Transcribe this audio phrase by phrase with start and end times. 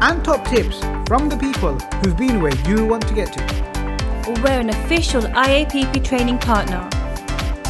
[0.00, 3.60] and top tips from the people who've been where you want to get to.
[4.42, 6.88] We're an official IAPP training partner.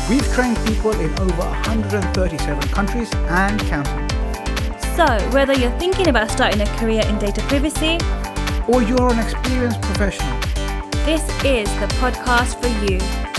[0.09, 4.09] We've trained people in over 137 countries and counting.
[4.97, 7.99] So, whether you're thinking about starting a career in data privacy
[8.69, 10.39] or you're an experienced professional,
[11.05, 13.30] this is the podcast for you.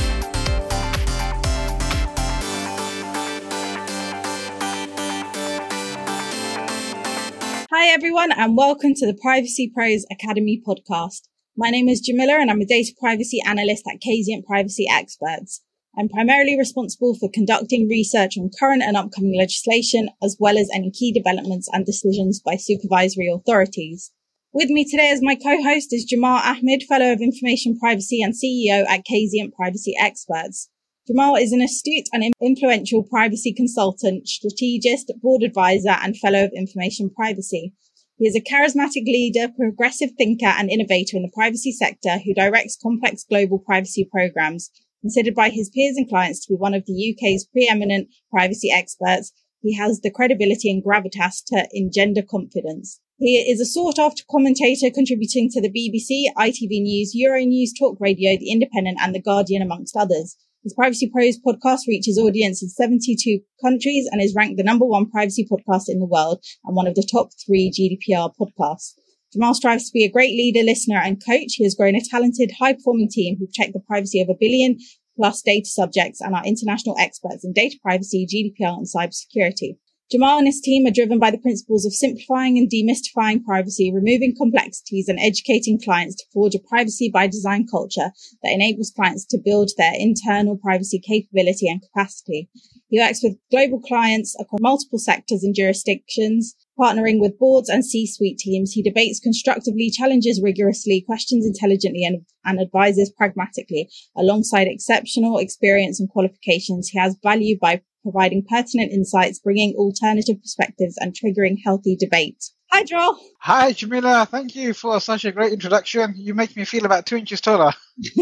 [7.92, 11.24] Everyone, and welcome to the Privacy Pros Academy podcast.
[11.58, 15.62] My name is Jamila, and I'm a data privacy analyst at Kazient Privacy Experts.
[16.00, 20.90] I'm primarily responsible for conducting research on current and upcoming legislation, as well as any
[20.90, 24.14] key developments and decisions by supervisory authorities.
[24.54, 28.86] With me today as my co-host is Jamal Ahmed, Fellow of Information Privacy and CEO
[28.88, 30.70] at Kazient Privacy Experts.
[31.08, 37.10] Jamal is an astute and influential privacy consultant, strategist, board advisor, and fellow of information
[37.10, 37.74] privacy.
[38.18, 42.78] He is a charismatic leader, progressive thinker, and innovator in the privacy sector who directs
[42.80, 44.70] complex global privacy programs,
[45.02, 49.32] considered by his peers and clients to be one of the UK's preeminent privacy experts.
[49.64, 53.00] He has the credibility and gravitas to engender confidence.
[53.18, 58.38] He is a sought after commentator contributing to the BBC, ITV News, Euronews, Talk Radio,
[58.38, 60.38] The Independent, and The Guardian, amongst others.
[60.64, 65.10] His Privacy Pros podcast reaches audience in 72 countries and is ranked the number one
[65.10, 68.94] privacy podcast in the world and one of the top three GDPR podcasts.
[69.34, 71.54] Jamal strives to be a great leader, listener, and coach.
[71.56, 74.78] He has grown a talented, high performing team who protect the privacy of a billion
[75.16, 79.78] plus data subjects and are international experts in data privacy, GDPR, and cybersecurity.
[80.12, 84.36] Jamal and his team are driven by the principles of simplifying and demystifying privacy, removing
[84.36, 88.12] complexities and educating clients to forge a privacy by design culture
[88.44, 92.50] that enables clients to build their internal privacy capability and capacity.
[92.90, 98.38] He works with global clients across multiple sectors and jurisdictions, partnering with boards and C-suite
[98.38, 98.74] teams.
[98.74, 103.90] He debates constructively, challenges rigorously, questions intelligently, and, and advises pragmatically.
[104.18, 110.98] Alongside exceptional experience and qualifications, he has value by providing pertinent insights, bringing alternative perspectives
[111.00, 112.44] and triggering healthy debate.
[112.72, 113.20] Hi, Joel.
[113.42, 114.26] Hi, Jamila.
[114.32, 116.14] Thank you for such a great introduction.
[116.16, 117.74] You make me feel about two inches taller.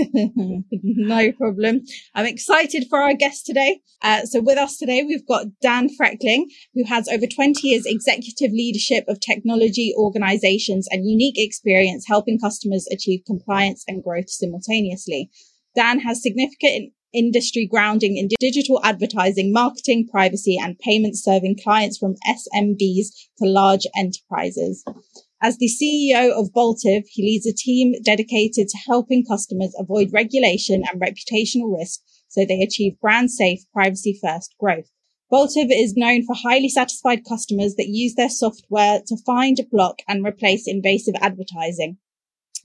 [0.72, 1.82] no problem.
[2.16, 3.82] I'm excited for our guest today.
[4.02, 8.52] Uh, so with us today, we've got Dan Frechtling, who has over 20 years executive
[8.52, 15.30] leadership of technology organizations and unique experience helping customers achieve compliance and growth simultaneously.
[15.76, 22.16] Dan has significant industry grounding in digital advertising, marketing, privacy, and payments serving clients from
[22.28, 24.84] SMBs to large enterprises.
[25.42, 30.84] As the CEO of Boltive, he leads a team dedicated to helping customers avoid regulation
[30.92, 34.90] and reputational risk so they achieve brand safe, privacy first growth.
[35.32, 40.26] Boltive is known for highly satisfied customers that use their software to find, block, and
[40.26, 41.98] replace invasive advertising.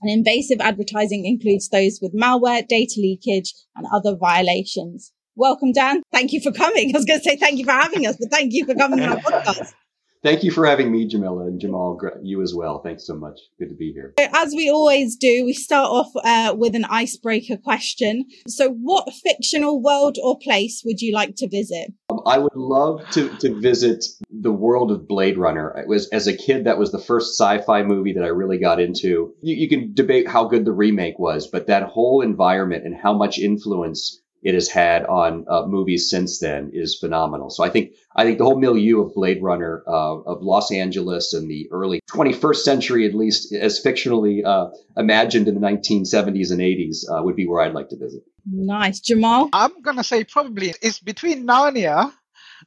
[0.01, 5.11] And invasive advertising includes those with malware, data leakage, and other violations.
[5.35, 6.01] Welcome, Dan.
[6.11, 6.91] Thank you for coming.
[6.95, 9.01] I was going to say thank you for having us, but thank you for coming
[9.01, 9.73] on our podcast.
[10.25, 11.99] Thank you for having me, Jamila and Jamal.
[12.23, 12.81] You as well.
[12.81, 13.39] Thanks so much.
[13.59, 14.11] Good to be here.
[14.17, 18.25] As we always do, we start off uh, with an icebreaker question.
[18.47, 21.93] So, what fictional world or place would you like to visit?
[22.25, 25.69] I would love to, to visit the world of Blade Runner.
[25.77, 28.79] It was as a kid that was the first sci-fi movie that I really got
[28.79, 29.35] into.
[29.41, 33.13] You, you can debate how good the remake was, but that whole environment and how
[33.13, 37.49] much influence it has had on uh, movies since then is phenomenal.
[37.49, 41.33] So I think I think the whole milieu of Blade Runner uh, of Los Angeles
[41.33, 46.61] in the early 21st century, at least as fictionally uh, imagined in the 1970s and
[46.61, 48.21] 80s, uh, would be where I'd like to visit.
[48.45, 49.49] Nice, Jamal.
[49.51, 52.13] I'm gonna say probably it's between Narnia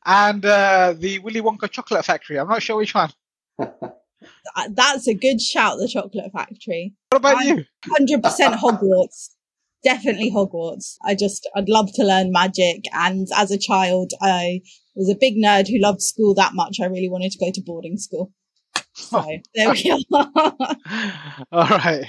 [0.05, 2.41] and uh, the Willy Wonka chocolate factory.
[2.41, 3.12] I'm not sure which one.
[4.70, 6.94] That's a good shout, the chocolate factory.
[7.11, 7.64] What about I'm you?
[7.87, 8.20] 100%
[8.58, 9.29] Hogwarts
[9.82, 10.96] definitely Hogwarts.
[11.04, 12.84] I just, I'd love to learn magic.
[12.92, 14.60] And as a child, I
[14.94, 16.78] was a big nerd who loved school that much.
[16.80, 18.32] I really wanted to go to boarding school.
[18.94, 20.28] So there we are.
[21.52, 22.04] All right.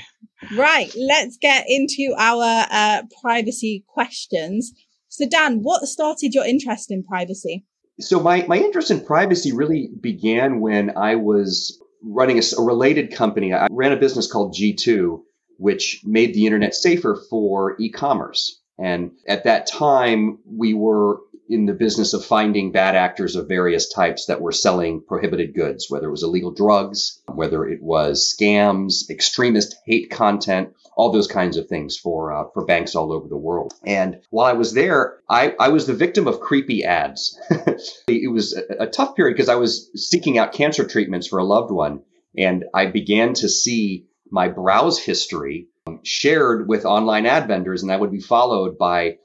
[0.56, 0.94] Right.
[0.98, 4.71] Let's get into our uh, privacy questions.
[5.10, 7.66] So, Dan, what started your interest in privacy?
[8.00, 13.13] So, my, my interest in privacy really began when I was running a, a related
[13.13, 13.54] company.
[13.54, 15.21] I ran a business called G2
[15.60, 18.60] which made the internet safer for e-commerce.
[18.80, 21.20] And at that time, we were
[21.50, 25.88] in the business of finding bad actors of various types that were selling prohibited goods,
[25.90, 31.58] whether it was illegal drugs, whether it was scams, extremist hate content, all those kinds
[31.58, 33.74] of things for uh, for banks all over the world.
[33.84, 37.38] And while I was there, I, I was the victim of creepy ads.
[38.08, 41.44] it was a, a tough period because I was seeking out cancer treatments for a
[41.44, 42.04] loved one,
[42.38, 45.68] and I began to see my browse history
[46.04, 49.18] shared with online ad vendors, and that would be followed by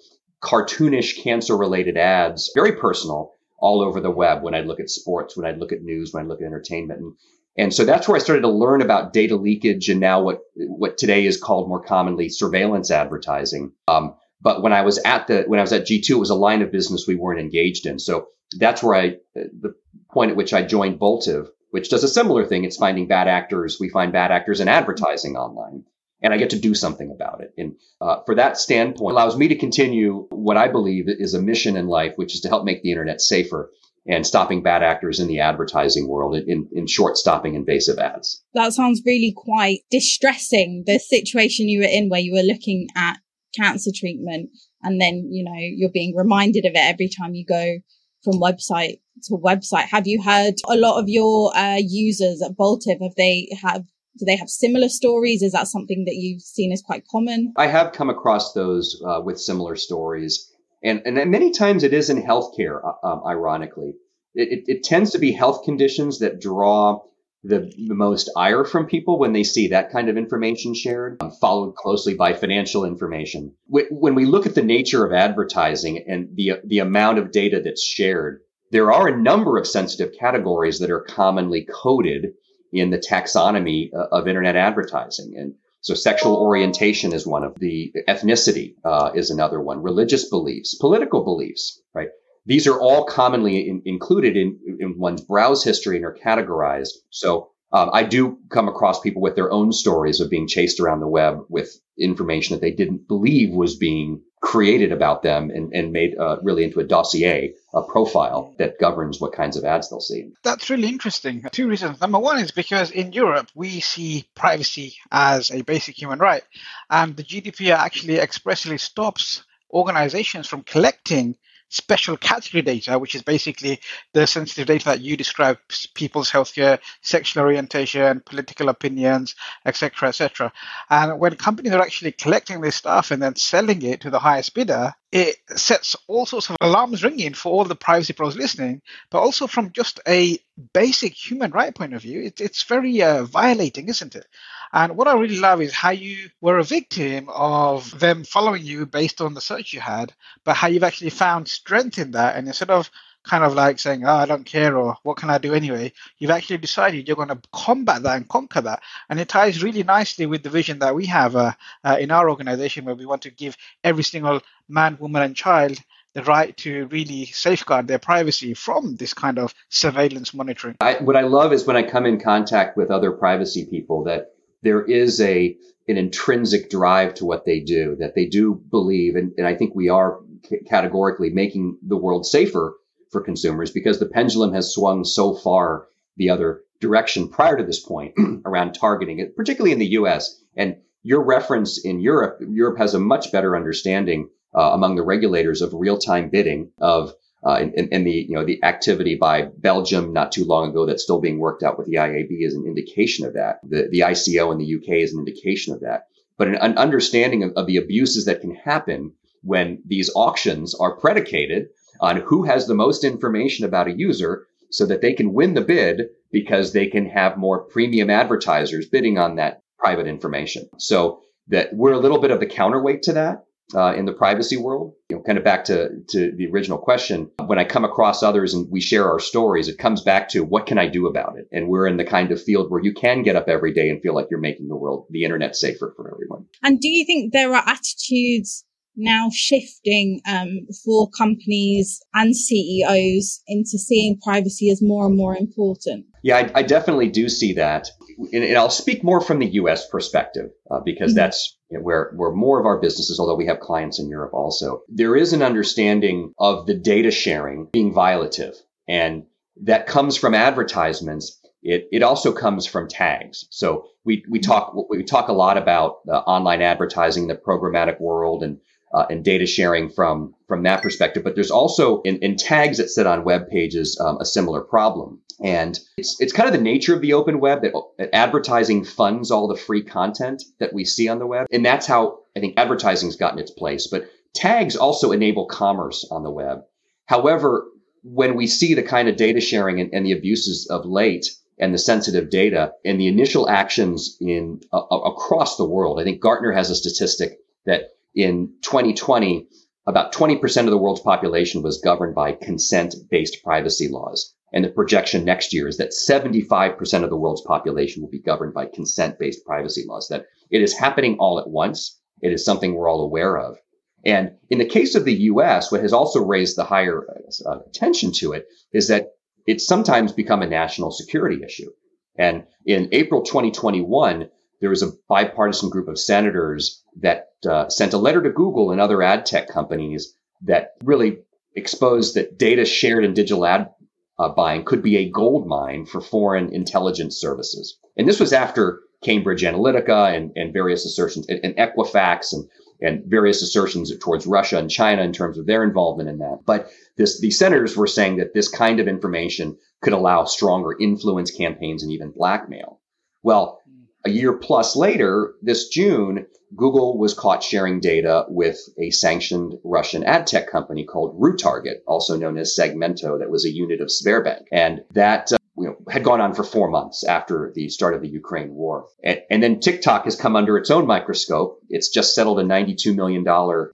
[0.43, 5.37] cartoonish cancer related ads, very personal, all over the web when I'd look at sports,
[5.37, 7.01] when I'd look at news, when I'd look at entertainment.
[7.01, 7.15] And,
[7.57, 10.99] and so that's where I started to learn about data leakage and now what, what
[10.99, 13.73] today is called more commonly surveillance advertising.
[13.89, 16.35] Um, but when I was at the, when I was at G2, it was a
[16.35, 17.99] line of business we weren't engaged in.
[17.99, 18.29] So
[18.59, 19.75] that's where I, the
[20.13, 22.63] point at which I joined Boltive, which does a similar thing.
[22.63, 23.79] It's finding bad actors.
[23.81, 25.83] We find bad actors in advertising online
[26.23, 27.53] and I get to do something about it.
[27.59, 31.77] And uh, for that standpoint, allows me to continue what I believe is a mission
[31.77, 33.73] in life, which is to help make the internet safer
[34.07, 38.45] and stopping bad actors in the advertising world in, in short stopping invasive ads.
[38.55, 40.85] That sounds really quite distressing.
[40.87, 43.19] The situation you were in where you were looking at
[43.53, 44.51] cancer treatment
[44.85, 47.81] and then, you know, you're being reminded of it every time you go
[48.25, 49.85] from website to website.
[49.85, 53.01] Have you heard a lot of your uh, users at Boltive?
[53.03, 53.85] Have they have
[54.19, 55.43] do they have similar stories?
[55.43, 57.53] Is that something that you've seen as quite common?
[57.57, 60.51] I have come across those uh, with similar stories.
[60.85, 63.95] And, and many times it is in healthcare, uh, um, ironically.
[64.35, 67.01] It, it, it, tends to be health conditions that draw
[67.45, 71.31] the, the most ire from people when they see that kind of information shared, um,
[71.31, 73.55] followed closely by financial information.
[73.69, 77.85] When we look at the nature of advertising and the, the amount of data that's
[77.85, 82.33] shared, there are a number of sensitive categories that are commonly coded
[82.73, 85.35] in the taxonomy uh, of internet advertising.
[85.37, 90.77] And so sexual orientation is one of the ethnicity uh, is another one, religious beliefs,
[90.77, 92.09] political beliefs, right?
[92.47, 96.93] These are all commonly in, included in, in one's browse history and are categorized.
[97.11, 101.01] So um, I do come across people with their own stories of being chased around
[101.01, 105.91] the web with information that they didn't believe was being created about them and, and
[105.91, 110.01] made uh, really into a dossier, a profile that governs what kinds of ads they'll
[110.01, 110.31] see.
[110.43, 111.45] That's really interesting.
[111.51, 112.01] Two reasons.
[112.01, 116.45] Number one is because in Europe, we see privacy as a basic human right,
[116.91, 119.43] and the GDPR actually expressly stops
[119.73, 121.37] organizations from collecting
[121.75, 123.81] special category data, which is basically
[124.13, 125.59] the sensitive data that you describe
[125.95, 129.35] people's healthcare, sexual orientation, political opinions,
[129.67, 130.53] etc., etc.
[130.89, 134.55] And when companies are actually collecting this stuff and then selling it to the highest
[134.55, 138.81] bidder, it sets all sorts of alarms ringing for all the privacy pros listening,
[139.11, 140.39] but also from just a
[140.73, 144.27] basic human right point of view, it, it's very uh, violating, isn't it?
[144.75, 148.87] And what I really love is how you were a victim of them following you
[148.87, 150.13] based on the search you had,
[150.43, 152.35] but how you've actually found strength in that.
[152.35, 152.91] And instead of
[153.23, 156.33] kind of like saying, oh, I don't care or what can I do anyway, you've
[156.33, 158.83] actually decided you're going to combat that and conquer that.
[159.09, 161.53] And it ties really nicely with the vision that we have uh,
[161.85, 165.79] uh, in our organization where we want to give every single man, woman, and child
[166.15, 170.77] the right to really safeguard their privacy from this kind of surveillance monitoring.
[170.81, 174.34] I, what I love is when I come in contact with other privacy people that
[174.65, 175.57] there is a
[175.87, 179.75] an intrinsic drive to what they do that they do believe and, and i think
[179.75, 180.19] we are
[180.49, 182.75] c- categorically making the world safer
[183.13, 187.81] for consumers because the pendulum has swung so far the other direction prior to this
[187.81, 192.95] point around targeting it particularly in the us and your reference in europe europe has
[192.95, 197.13] a much better understanding uh, among the regulators of real-time bidding of
[197.45, 201.03] uh, and, and, the you know the activity by Belgium not too long ago that's
[201.03, 203.61] still being worked out with the IAB is an indication of that.
[203.63, 206.07] The the ICO in the UK is an indication of that.
[206.39, 210.97] But an, an understanding of, of the abuses that can happen when these auctions are
[210.97, 211.69] predicated
[212.01, 215.61] on who has the most information about a user so that they can win the
[215.61, 220.69] bid because they can have more premium advertisers bidding on that private information.
[220.79, 223.45] So that we're a little bit of the counterweight to that
[223.75, 224.95] uh, in the privacy world.
[225.09, 228.55] You know, kind of back to, to the original question, when I come across others
[228.55, 231.47] and we share our stories, it comes back to what can I do about it?
[231.53, 234.03] And we're in the kind of field where you can get up every day and
[234.03, 236.47] feel like you're making the world, the internet safer for everyone.
[236.63, 238.65] And do you think there are attitudes
[238.97, 246.07] now shifting um, for companies and CEOs into seeing privacy as more and more important?
[246.23, 247.89] Yeah, I, I definitely do see that.
[248.19, 251.19] And, and, I'll speak more from the US perspective uh, because mm-hmm.
[251.19, 255.17] that's where, where more of our businesses, although we have clients in Europe also, there
[255.17, 258.57] is an understanding of the data sharing being violative.
[258.89, 259.25] And
[259.63, 263.47] that comes from advertisements it, it also comes from tags.
[263.51, 268.43] So we, we talk we talk a lot about uh, online advertising, the programmatic world,
[268.43, 268.61] and
[268.95, 271.25] uh, and data sharing from from that perspective.
[271.25, 275.21] But there's also in, in tags that sit on web pages um, a similar problem,
[275.43, 279.31] and it's it's kind of the nature of the open web that, that advertising funds
[279.31, 282.55] all the free content that we see on the web, and that's how I think
[282.57, 283.89] advertising's gotten its place.
[283.89, 286.63] But tags also enable commerce on the web.
[287.07, 287.67] However,
[288.03, 291.27] when we see the kind of data sharing and, and the abuses of late
[291.59, 296.01] and the sensitive data and the initial actions in uh, across the world.
[296.01, 299.49] I think Gartner has a statistic that in 2020,
[299.87, 304.35] about 20% of the world's population was governed by consent-based privacy laws.
[304.53, 308.55] And the projection next year is that 75% of the world's population will be governed
[308.55, 310.09] by consent-based privacy laws.
[310.09, 312.01] That it is happening all at once.
[312.23, 313.59] It is something we're all aware of.
[314.07, 317.05] And in the case of the US, what has also raised the higher
[317.45, 319.09] uh, attention to it is that
[319.47, 321.71] it's sometimes become a national security issue.
[322.17, 324.31] And in April 2021,
[324.61, 328.81] there was a bipartisan group of senators that uh, sent a letter to Google and
[328.81, 331.19] other ad tech companies that really
[331.55, 333.71] exposed that data shared in digital ad
[334.19, 337.79] uh, buying could be a gold mine for foreign intelligence services.
[337.97, 342.49] And this was after Cambridge Analytica and, and various assertions, and, and Equifax and
[342.81, 346.41] and various assertions towards Russia and China in terms of their involvement in that.
[346.45, 351.31] But this, the senators were saying that this kind of information could allow stronger influence
[351.31, 352.81] campaigns and even blackmail.
[353.23, 353.63] Well,
[354.05, 360.05] a year plus later, this June, Google was caught sharing data with a sanctioned Russian
[360.05, 364.43] ad tech company called RuTarget, also known as Segmento, that was a unit of Sberbank.
[364.53, 368.03] And that uh, you know, had gone on for four months after the start of
[368.03, 368.89] the Ukraine war.
[369.03, 371.61] And, and, then TikTok has come under its own microscope.
[371.69, 373.25] It's just settled a $92 million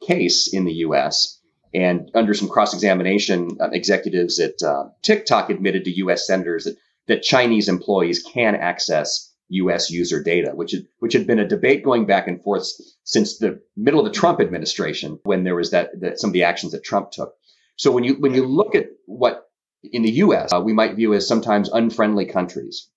[0.07, 1.41] case in the US.
[1.73, 6.77] And under some cross examination, uh, executives at uh, TikTok admitted to US senators that,
[7.09, 11.85] that Chinese employees can access US user data, which, had, which had been a debate
[11.85, 12.67] going back and forth
[13.05, 16.45] since the middle of the Trump administration when there was that, that some of the
[16.45, 17.35] actions that Trump took.
[17.77, 19.49] So when you when you look at what
[19.83, 22.89] in the US, uh, we might view as sometimes unfriendly countries.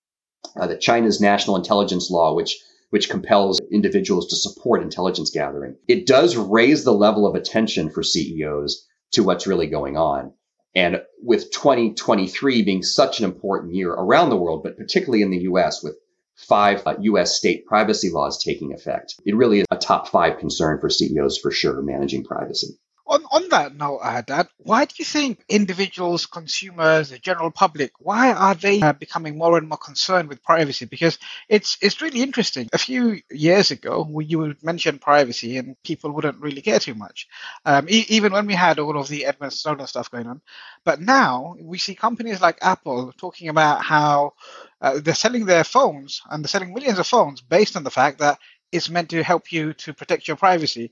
[0.56, 6.06] Uh, that China's national intelligence law, which which compels individuals to support intelligence gathering, it
[6.06, 10.32] does raise the level of attention for CEOs to what's really going on.
[10.74, 15.42] And with 2023 being such an important year around the world, but particularly in the
[15.50, 15.96] US, with
[16.36, 20.80] five uh, US state privacy laws taking effect, it really is a top five concern
[20.80, 22.78] for CEOs for sure, managing privacy.
[23.06, 28.32] On, on that note, Dad, why do you think individuals, consumers, the general public, why
[28.32, 30.86] are they uh, becoming more and more concerned with privacy?
[30.86, 31.18] Because
[31.48, 32.68] it's it's really interesting.
[32.72, 37.28] A few years ago, you would mention privacy and people wouldn't really care too much,
[37.66, 40.40] um, e- even when we had all of the Edward Snowden stuff going on.
[40.84, 44.32] But now we see companies like Apple talking about how
[44.80, 48.20] uh, they're selling their phones and they're selling millions of phones based on the fact
[48.20, 48.38] that
[48.72, 50.90] it's meant to help you to protect your privacy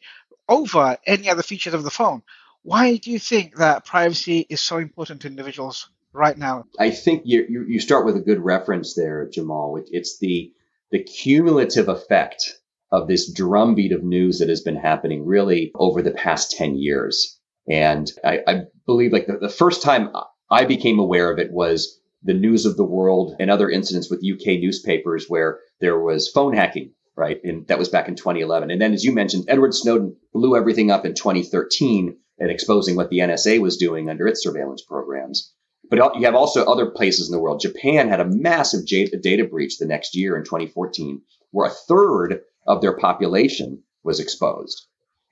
[0.53, 2.23] over any other features of the phone.
[2.63, 6.67] Why do you think that privacy is so important to individuals right now?
[6.79, 9.83] I think you, you, you start with a good reference there, Jamal.
[9.91, 10.53] It's the,
[10.91, 12.59] the cumulative effect
[12.93, 17.41] of this drumbeat of news that has been happening really over the past 10 years.
[17.67, 20.11] And I, I believe like the, the first time
[20.51, 24.23] I became aware of it was the news of the world and other incidents with
[24.23, 27.41] UK newspapers where there was phone hacking right?
[27.45, 28.71] And that was back in 2011.
[28.71, 33.11] And then, as you mentioned, Edward Snowden blew everything up in 2013 and exposing what
[33.11, 35.53] the NSA was doing under its surveillance programs.
[35.91, 37.61] But you have also other places in the world.
[37.61, 41.21] Japan had a massive data breach the next year in 2014,
[41.51, 44.87] where a third of their population was exposed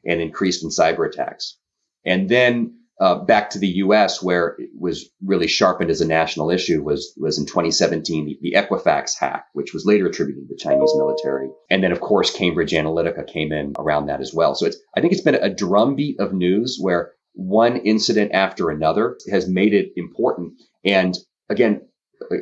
[0.05, 1.57] and increased in cyber attacks.
[2.05, 6.51] And then uh, back to the U.S., where it was really sharpened as a national
[6.51, 10.59] issue, was was in 2017 the, the, Equifax hack, which was later attributed to the
[10.59, 14.55] Chinese military, and then of course Cambridge Analytica came in around that as well.
[14.55, 19.17] So it's I think it's been a drumbeat of news where one incident after another
[19.31, 20.61] has made it important.
[20.85, 21.17] And
[21.49, 21.83] again,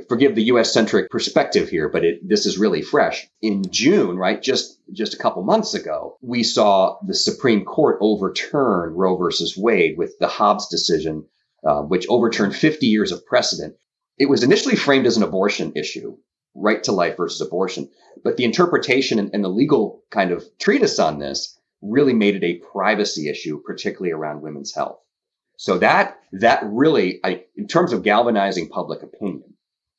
[0.09, 0.73] forgive the U.S.
[0.73, 3.29] centric perspective here, but it, this is really fresh.
[3.41, 8.95] In June, right, just just a couple months ago, we saw the Supreme Court overturn
[8.95, 11.27] Roe versus Wade with the Dobbs decision,
[11.65, 13.77] uh, which overturned 50 years of precedent.
[14.19, 16.17] It was initially framed as an abortion issue,
[16.55, 17.89] right to life versus abortion,
[18.25, 22.45] but the interpretation and, and the legal kind of treatise on this really made it
[22.45, 24.99] a privacy issue, particularly around women's health.
[25.57, 29.55] So that that really, I, in terms of galvanizing public opinion,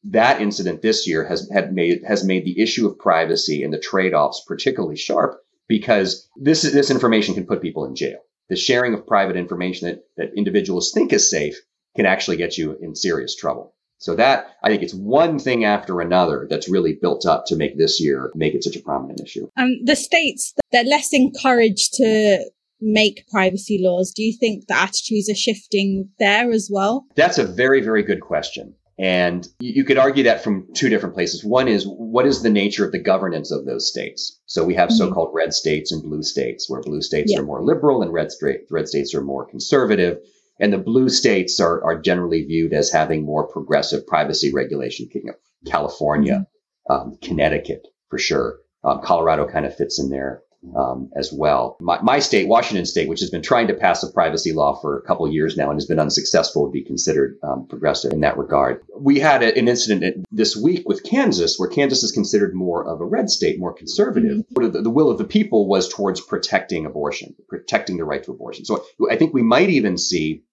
[0.05, 3.79] that incident this year has had made has made the issue of privacy and the
[3.79, 8.19] trade-offs particularly sharp because this this information can put people in jail.
[8.49, 11.59] The sharing of private information that, that individuals think is safe
[11.95, 13.75] can actually get you in serious trouble.
[13.97, 17.77] So that I think it's one thing after another that's really built up to make
[17.77, 19.49] this year make it such a prominent issue.
[19.57, 22.49] Um, the states they're less encouraged to
[22.81, 24.13] make privacy laws.
[24.15, 27.05] Do you think the attitudes are shifting there as well?
[27.15, 28.75] That's a very very good question.
[28.99, 31.43] And you could argue that from two different places.
[31.43, 34.37] One is what is the nature of the governance of those states?
[34.45, 34.97] So we have mm-hmm.
[34.97, 37.39] so-called red states and blue states, where blue states yeah.
[37.39, 38.27] are more liberal and red,
[38.69, 40.17] red states are more conservative.
[40.59, 45.07] And the blue states are, are generally viewed as having more progressive privacy regulation.
[45.13, 45.33] You
[45.65, 46.45] California,
[46.89, 46.93] mm-hmm.
[46.93, 48.57] um, Connecticut, for sure.
[48.83, 50.43] Um, Colorado kind of fits in there
[50.75, 51.77] um, as well.
[51.79, 54.97] My, my, state, Washington State, which has been trying to pass a privacy law for
[54.97, 58.21] a couple of years now and has been unsuccessful, would be considered um, progressive in
[58.21, 58.81] that regard.
[58.99, 62.99] We had a, an incident this week with Kansas, where Kansas is considered more of
[62.99, 64.37] a red state, more conservative.
[64.37, 64.71] Mm-hmm.
[64.71, 68.65] The, the will of the people was towards protecting abortion, protecting the right to abortion.
[68.65, 70.43] So I think we might even see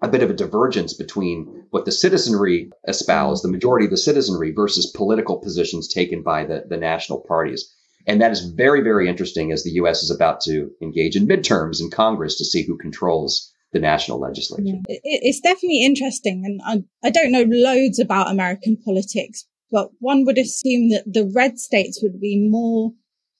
[0.00, 4.52] a bit of a divergence between what the citizenry espouse, the majority of the citizenry,
[4.52, 7.74] versus political positions taken by the, the national parties.
[8.08, 10.02] And that is very, very interesting as the U.S.
[10.02, 14.64] is about to engage in midterms in Congress to see who controls the national legislature.
[14.64, 14.80] Yeah.
[15.04, 16.42] It's definitely interesting.
[16.44, 21.30] And I, I don't know loads about American politics, but one would assume that the
[21.34, 22.92] red states would be more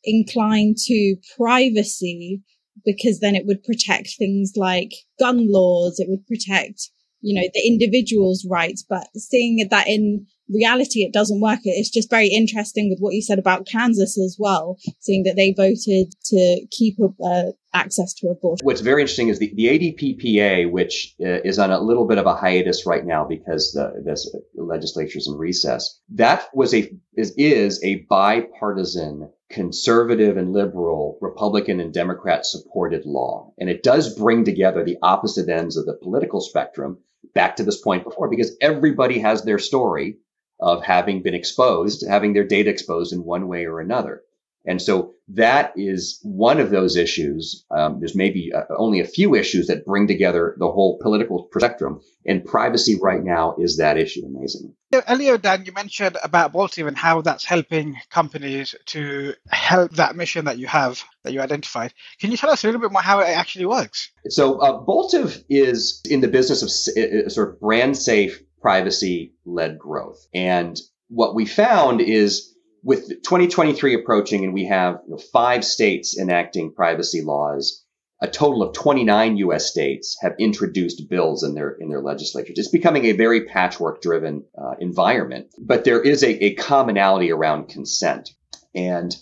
[0.04, 2.42] inclined to privacy
[2.84, 5.98] because then it would protect things like gun laws.
[5.98, 8.84] It would protect, you know, the individual's rights.
[8.88, 11.60] But seeing that in reality it doesn't work.
[11.64, 15.52] It's just very interesting with what you said about Kansas as well, seeing that they
[15.52, 18.64] voted to keep uh, access to abortion.
[18.64, 22.26] What's very interesting is the, the ADPPA, which uh, is on a little bit of
[22.26, 26.00] a hiatus right now because the this legislature's in recess.
[26.10, 33.50] That was a is, is a bipartisan conservative and liberal, Republican and Democrat supported law.
[33.58, 36.98] And it does bring together the opposite ends of the political spectrum
[37.38, 40.16] back to this point before because everybody has their story
[40.58, 44.22] of having been exposed, having their data exposed in one way or another.
[44.68, 47.64] And so that is one of those issues.
[47.70, 52.00] Um, there's maybe uh, only a few issues that bring together the whole political spectrum,
[52.26, 54.74] and privacy right now is that issue, amazingly.
[55.08, 60.44] Earlier, Dan, you mentioned about Boltive and how that's helping companies to help that mission
[60.44, 61.94] that you have, that you identified.
[62.20, 64.10] Can you tell us a little bit more how it actually works?
[64.28, 69.78] So, uh, Boltive is in the business of uh, sort of brand safe privacy led
[69.78, 70.26] growth.
[70.34, 76.18] And what we found is with 2023 approaching and we have you know, five states
[76.18, 77.84] enacting privacy laws,
[78.20, 82.58] a total of 29 US states have introduced bills in their in their legislatures.
[82.58, 87.68] It's becoming a very patchwork driven uh, environment, but there is a, a commonality around
[87.68, 88.30] consent.
[88.74, 89.14] And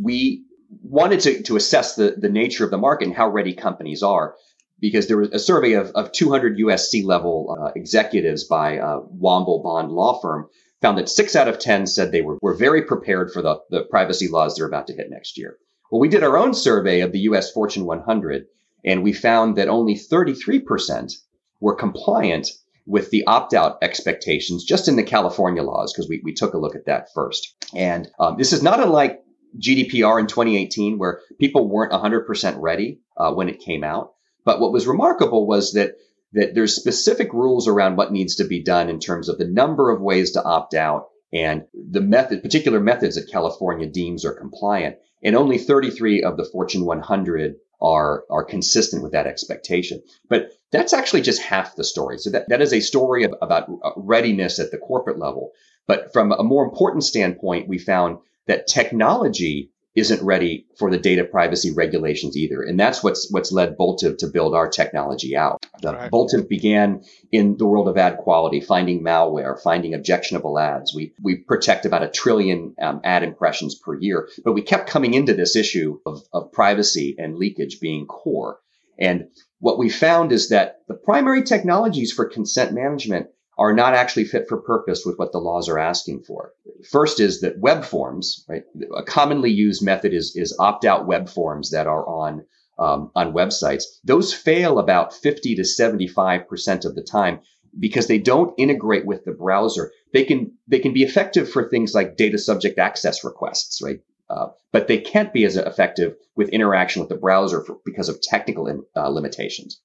[0.00, 0.44] we
[0.82, 4.34] wanted to, to assess the, the nature of the market and how ready companies are
[4.80, 9.62] because there was a survey of, of 200 US C-level uh, executives by uh, Womble
[9.62, 10.48] Bond law firm
[10.84, 13.84] found that six out of 10 said they were, were very prepared for the, the
[13.84, 15.56] privacy laws they're about to hit next year.
[15.90, 18.44] Well, we did our own survey of the US Fortune 100,
[18.84, 21.14] and we found that only 33%
[21.60, 22.50] were compliant
[22.86, 26.76] with the opt-out expectations just in the California laws, because we, we took a look
[26.76, 27.54] at that first.
[27.74, 29.22] And um, this is not unlike
[29.58, 34.12] GDPR in 2018, where people weren't 100% ready uh, when it came out.
[34.44, 35.94] But what was remarkable was that
[36.34, 39.90] that there's specific rules around what needs to be done in terms of the number
[39.90, 44.96] of ways to opt out and the method, particular methods that California deems are compliant.
[45.22, 50.02] And only 33 of the Fortune 100 are, are consistent with that expectation.
[50.28, 52.18] But that's actually just half the story.
[52.18, 55.50] So that, that is a story of, about readiness at the corporate level.
[55.86, 61.24] But from a more important standpoint, we found that technology isn't ready for the data
[61.24, 62.62] privacy regulations either.
[62.62, 65.64] And that's what's what's led Boltive to build our technology out.
[65.82, 66.10] Right.
[66.10, 70.94] Boltiv began in the world of ad quality, finding malware, finding objectionable ads.
[70.94, 75.14] We we protect about a trillion um, ad impressions per year, but we kept coming
[75.14, 78.58] into this issue of, of privacy and leakage being core.
[78.98, 79.28] And
[79.60, 84.48] what we found is that the primary technologies for consent management are not actually fit
[84.48, 86.52] for purpose with what the laws are asking for.
[86.90, 88.64] First is that web forms, right?
[88.96, 92.44] A commonly used method is, is opt-out web forms that are on
[92.78, 93.84] um, on websites.
[94.02, 97.40] Those fail about 50 to 75% of the time
[97.78, 99.92] because they don't integrate with the browser.
[100.12, 104.00] They can they can be effective for things like data subject access requests, right?
[104.28, 108.20] Uh, but they can't be as effective with interaction with the browser for, because of
[108.22, 109.80] technical uh, limitations.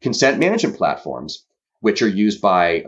[0.00, 1.44] Consent management platforms
[1.80, 2.84] which are used by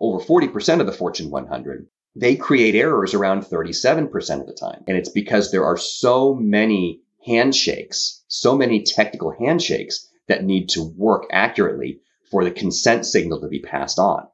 [0.00, 4.82] over 40% of the Fortune 100, they create errors around 37% of the time.
[4.86, 10.82] And it's because there are so many handshakes, so many technical handshakes that need to
[10.82, 14.26] work accurately for the consent signal to be passed on.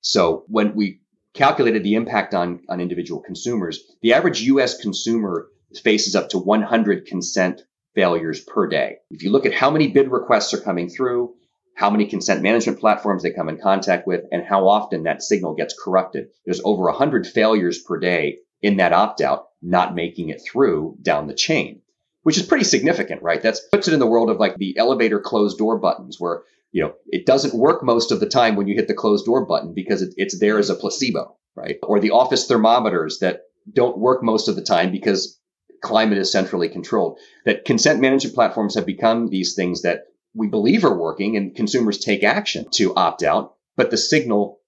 [0.00, 1.00] So when we
[1.34, 3.82] calculated the impact on, on individual consumers.
[4.00, 5.48] The average US consumer
[5.82, 7.62] faces up to 100 consent
[7.94, 8.96] failures per day.
[9.10, 11.34] If you look at how many bid requests are coming through,
[11.74, 15.54] how many consent management platforms they come in contact with, and how often that signal
[15.54, 20.40] gets corrupted, there's over 100 failures per day in that opt out, not making it
[20.40, 21.82] through down the chain,
[22.22, 23.42] which is pretty significant, right?
[23.42, 26.42] That puts it in the world of like the elevator closed door buttons where
[26.74, 29.46] you know, it doesn't work most of the time when you hit the closed door
[29.46, 31.76] button because it, it's there as a placebo, right?
[31.84, 35.38] Or the office thermometers that don't work most of the time because
[35.84, 37.20] climate is centrally controlled.
[37.44, 41.98] That consent management platforms have become these things that we believe are working and consumers
[41.98, 44.60] take action to opt out, but the signal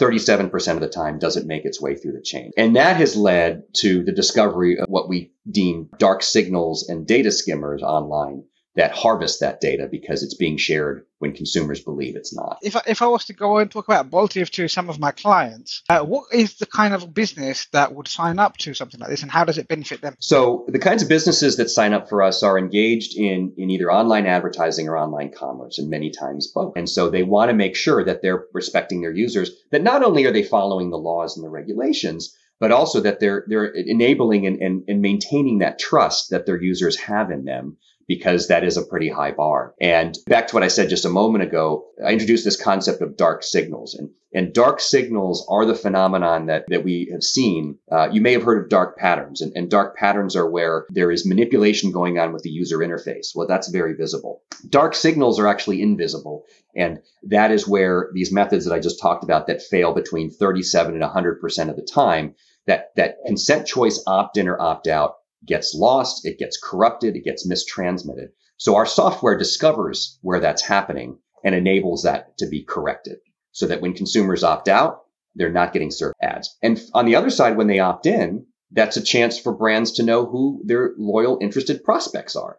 [0.00, 2.50] 37% of the time doesn't make its way through the chain.
[2.56, 7.30] And that has led to the discovery of what we deem dark signals and data
[7.30, 8.44] skimmers online
[8.76, 12.58] that harvest that data because it's being shared when consumers believe it's not.
[12.60, 15.12] If I, if I was to go and talk about Boltive to some of my
[15.12, 19.10] clients, uh, what is the kind of business that would sign up to something like
[19.10, 20.16] this and how does it benefit them?
[20.18, 23.92] So the kinds of businesses that sign up for us are engaged in, in either
[23.92, 26.74] online advertising or online commerce and many times both.
[26.76, 30.24] And so they want to make sure that they're respecting their users, that not only
[30.24, 34.62] are they following the laws and the regulations, but also that they're they're enabling and,
[34.62, 38.84] and, and maintaining that trust that their users have in them because that is a
[38.84, 39.74] pretty high bar.
[39.80, 43.16] And back to what I said just a moment ago, I introduced this concept of
[43.16, 43.94] dark signals.
[43.94, 47.78] And, and dark signals are the phenomenon that, that we have seen.
[47.90, 51.10] Uh, you may have heard of dark patterns, and, and dark patterns are where there
[51.10, 53.28] is manipulation going on with the user interface.
[53.34, 54.42] Well, that's very visible.
[54.68, 56.44] Dark signals are actually invisible.
[56.76, 61.00] And that is where these methods that I just talked about that fail between 37
[61.00, 62.34] and 100% of the time,
[62.66, 67.24] that, that consent choice opt in or opt out gets lost, it gets corrupted, it
[67.24, 68.28] gets mistransmitted.
[68.56, 73.18] So our software discovers where that's happening and enables that to be corrected
[73.52, 75.02] so that when consumers opt out,
[75.34, 76.56] they're not getting served ads.
[76.62, 80.02] And on the other side, when they opt in, that's a chance for brands to
[80.02, 82.56] know who their loyal, interested prospects are.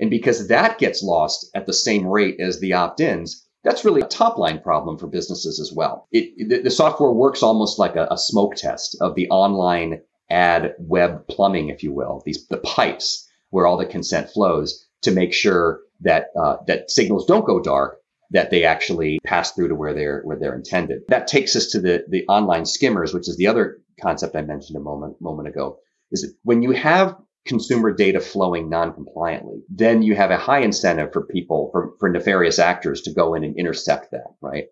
[0.00, 4.00] And because that gets lost at the same rate as the opt ins, that's really
[4.00, 6.08] a top line problem for businesses as well.
[6.10, 10.00] It, the, the, software works almost like a, a smoke test of the online
[10.32, 15.10] ad web plumbing, if you will, these the pipes where all the consent flows to
[15.12, 17.98] make sure that uh, that signals don't go dark,
[18.30, 21.02] that they actually pass through to where they're where they're intended.
[21.08, 24.76] That takes us to the the online skimmers, which is the other concept I mentioned
[24.76, 25.78] a moment moment ago.
[26.10, 31.12] Is that when you have consumer data flowing non-compliantly, then you have a high incentive
[31.12, 34.66] for people for, for nefarious actors to go in and intercept that, right?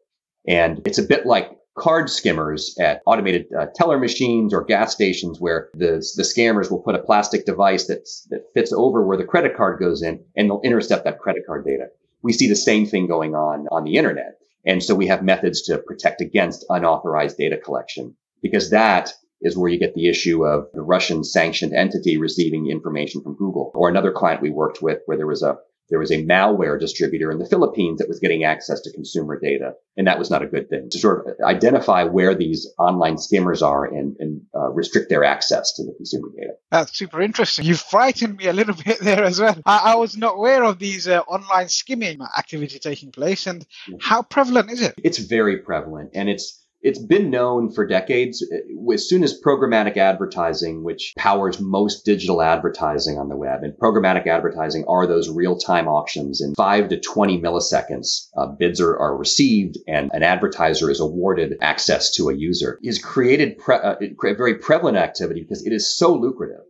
[0.46, 5.40] And it's a bit like card skimmers at automated uh, teller machines or gas stations
[5.40, 9.24] where the, the scammers will put a plastic device that's, that fits over where the
[9.24, 11.87] credit card goes in and they'll intercept that credit card data.
[12.22, 14.38] We see the same thing going on on the internet.
[14.66, 19.70] And so we have methods to protect against unauthorized data collection because that is where
[19.70, 24.12] you get the issue of the Russian sanctioned entity receiving information from Google or another
[24.12, 25.56] client we worked with where there was a
[25.90, 29.74] there was a malware distributor in the Philippines that was getting access to consumer data.
[29.96, 33.61] And that was not a good thing to sort of identify where these online skimmers
[33.61, 36.53] are and, and uh, restrict their access to the consumer data.
[36.70, 37.64] That's super interesting.
[37.64, 39.57] You frightened me a little bit there as well.
[39.66, 43.46] I, I was not aware of these uh, online skimming activity taking place.
[43.46, 43.66] And
[44.00, 44.94] how prevalent is it?
[45.03, 46.11] It's very prevalent.
[46.14, 48.45] And it's, it's been known for decades.
[48.93, 54.27] As soon as programmatic advertising, which powers most digital advertising on the web, and programmatic
[54.27, 59.79] advertising are those real-time auctions in five to 20 milliseconds, uh, bids are, are received
[59.87, 64.57] and an advertiser is awarded access to a user, is created pre- uh, a very
[64.57, 66.64] prevalent activity because it is so lucrative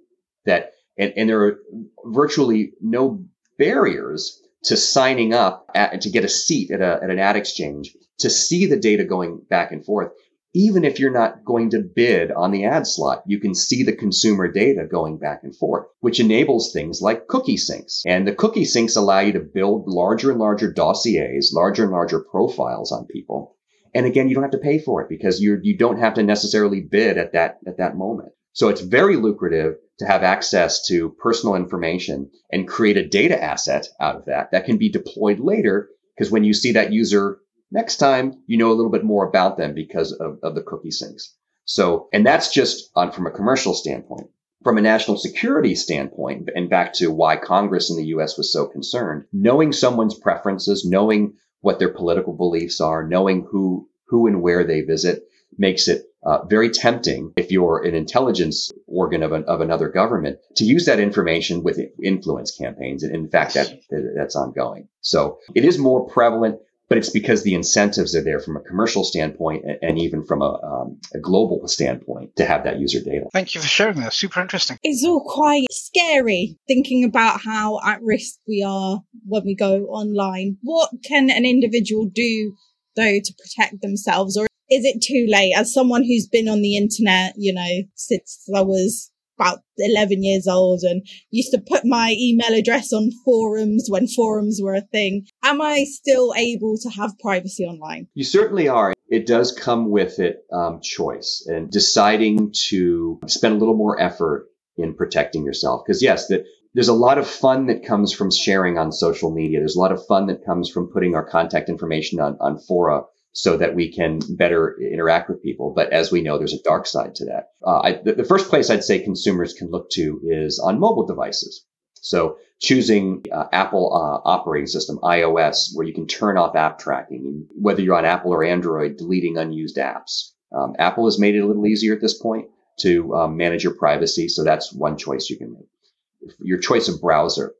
[0.45, 1.59] that, and, and there are
[2.05, 3.25] virtually no
[3.59, 7.95] barriers to signing up at, to get a seat at, a, at an ad exchange
[8.19, 10.13] to see the data going back and forth.
[10.53, 13.95] Even if you're not going to bid on the ad slot, you can see the
[13.95, 18.03] consumer data going back and forth, which enables things like cookie syncs.
[18.05, 22.19] And the cookie syncs allow you to build larger and larger dossiers, larger and larger
[22.19, 23.57] profiles on people.
[23.95, 26.23] And again, you don't have to pay for it because you you don't have to
[26.23, 28.33] necessarily bid at that at that moment.
[28.53, 33.87] So it's very lucrative to have access to personal information and create a data asset
[34.01, 37.41] out of that that can be deployed later because when you see that user
[37.73, 40.91] Next time, you know a little bit more about them because of, of the cookie
[40.91, 41.35] syncs.
[41.65, 44.29] So, and that's just on from a commercial standpoint.
[44.65, 48.67] From a national security standpoint, and back to why Congress in the US was so
[48.67, 54.65] concerned, knowing someone's preferences, knowing what their political beliefs are, knowing who, who and where
[54.65, 55.23] they visit
[55.57, 60.39] makes it uh, very tempting if you're an intelligence organ of, an, of another government
[60.57, 63.03] to use that information with influence campaigns.
[63.03, 63.81] And in fact, that,
[64.17, 64.89] that's ongoing.
[65.01, 69.05] So it is more prevalent but it's because the incentives are there from a commercial
[69.05, 73.27] standpoint and even from a, um, a, global standpoint to have that user data.
[73.33, 74.13] Thank you for sharing that.
[74.13, 74.77] Super interesting.
[74.83, 80.57] It's all quite scary thinking about how at risk we are when we go online.
[80.63, 82.57] What can an individual do
[82.97, 86.77] though to protect themselves or is it too late as someone who's been on the
[86.77, 92.15] internet, you know, since I was about 11 years old and used to put my
[92.19, 95.27] email address on forums when forums were a thing.
[95.43, 98.07] Am I still able to have privacy online?
[98.15, 98.93] You certainly are.
[99.09, 104.49] It does come with it um, choice and deciding to spend a little more effort
[104.77, 105.83] in protecting yourself.
[105.85, 109.59] Because yes, that there's a lot of fun that comes from sharing on social media.
[109.59, 113.03] There's a lot of fun that comes from putting our contact information on, on fora
[113.33, 115.73] so that we can better interact with people.
[115.75, 117.51] But as we know, there's a dark side to that.
[117.65, 121.07] Uh, I, the, the, first place I'd say consumers can look to is on mobile
[121.07, 121.65] devices.
[121.95, 127.47] So choosing uh, Apple uh, operating system, iOS, where you can turn off app tracking,
[127.55, 130.33] whether you're on Apple or Android, deleting unused apps.
[130.53, 132.49] Um, Apple has made it a little easier at this point
[132.81, 134.29] to um, manage your privacy.
[134.29, 136.33] So that's one choice you can make.
[136.41, 137.55] Your choice of browser,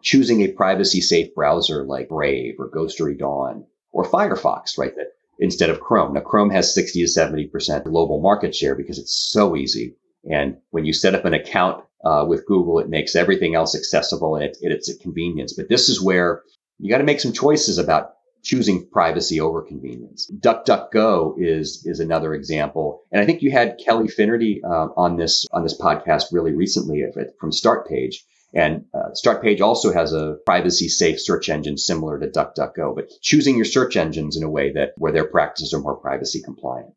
[0.00, 4.94] choosing a privacy safe browser like Brave or Ghostery Dawn or Firefox, right?
[4.94, 6.14] That instead of Chrome.
[6.14, 9.96] Now, Chrome has 60 to 70% global market share because it's so easy.
[10.30, 14.36] And when you set up an account uh, with Google, it makes everything else accessible
[14.36, 15.54] and it, it, it's a convenience.
[15.54, 16.42] But this is where
[16.78, 20.30] you got to make some choices about choosing privacy over convenience.
[20.40, 25.46] DuckDuckGo is is another example, and I think you had Kelly Finnerty uh, on this
[25.52, 27.02] on this podcast really recently
[27.40, 28.16] from StartPage,
[28.56, 33.56] and uh, StartPage also has a privacy safe search engine similar to DuckDuckGo, but choosing
[33.56, 36.94] your search engines in a way that where their practices are more privacy compliant.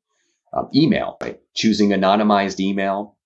[0.53, 1.37] Um, email, right?
[1.53, 3.17] Choosing anonymized email,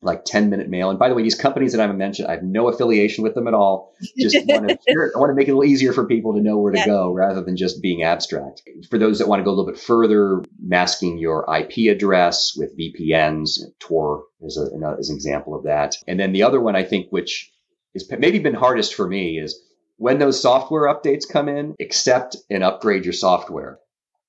[0.00, 0.90] like 10 minute mail.
[0.90, 3.48] And by the way, these companies that I've mentioned, I have no affiliation with them
[3.48, 3.92] at all.
[4.16, 6.58] Just want to, I want to make it a little easier for people to know
[6.58, 6.86] where to yeah.
[6.86, 8.62] go rather than just being abstract.
[8.90, 12.78] For those that want to go a little bit further, masking your IP address with
[12.78, 15.96] VPNs, Tor is, a, is an example of that.
[16.06, 17.51] And then the other one I think, which
[17.94, 19.60] is maybe been hardest for me is
[19.96, 23.78] when those software updates come in, accept and upgrade your software.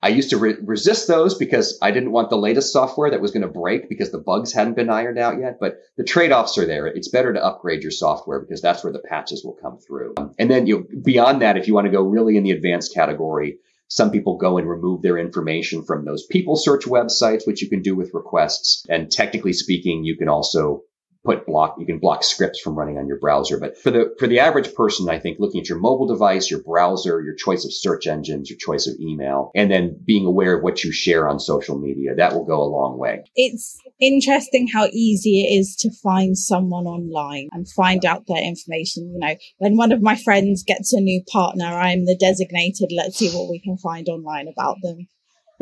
[0.04, 3.32] I used to re- resist those because I didn't want the latest software that was
[3.32, 5.60] going to break because the bugs hadn't been ironed out yet.
[5.62, 6.88] But the trade-offs are there.
[6.88, 10.15] It's better to upgrade your software because that's where the patches will come through.
[10.38, 13.60] And then you beyond that, if you want to go really in the advanced category,
[13.88, 17.82] some people go and remove their information from those people search websites, which you can
[17.82, 18.86] do with requests.
[18.89, 20.82] And technically speaking, you can also
[21.24, 24.28] put block you can block scripts from running on your browser but for the for
[24.28, 27.74] the average person i think looking at your mobile device your browser your choice of
[27.74, 31.40] search engines your choice of email and then being aware of what you share on
[31.40, 33.24] social media that will go a long way.
[33.36, 39.12] It's interesting how easy it is to find someone online and find out their information.
[39.14, 43.18] You know when one of my friends gets a new partner i'm the designated let's
[43.18, 45.08] see what we can find online about them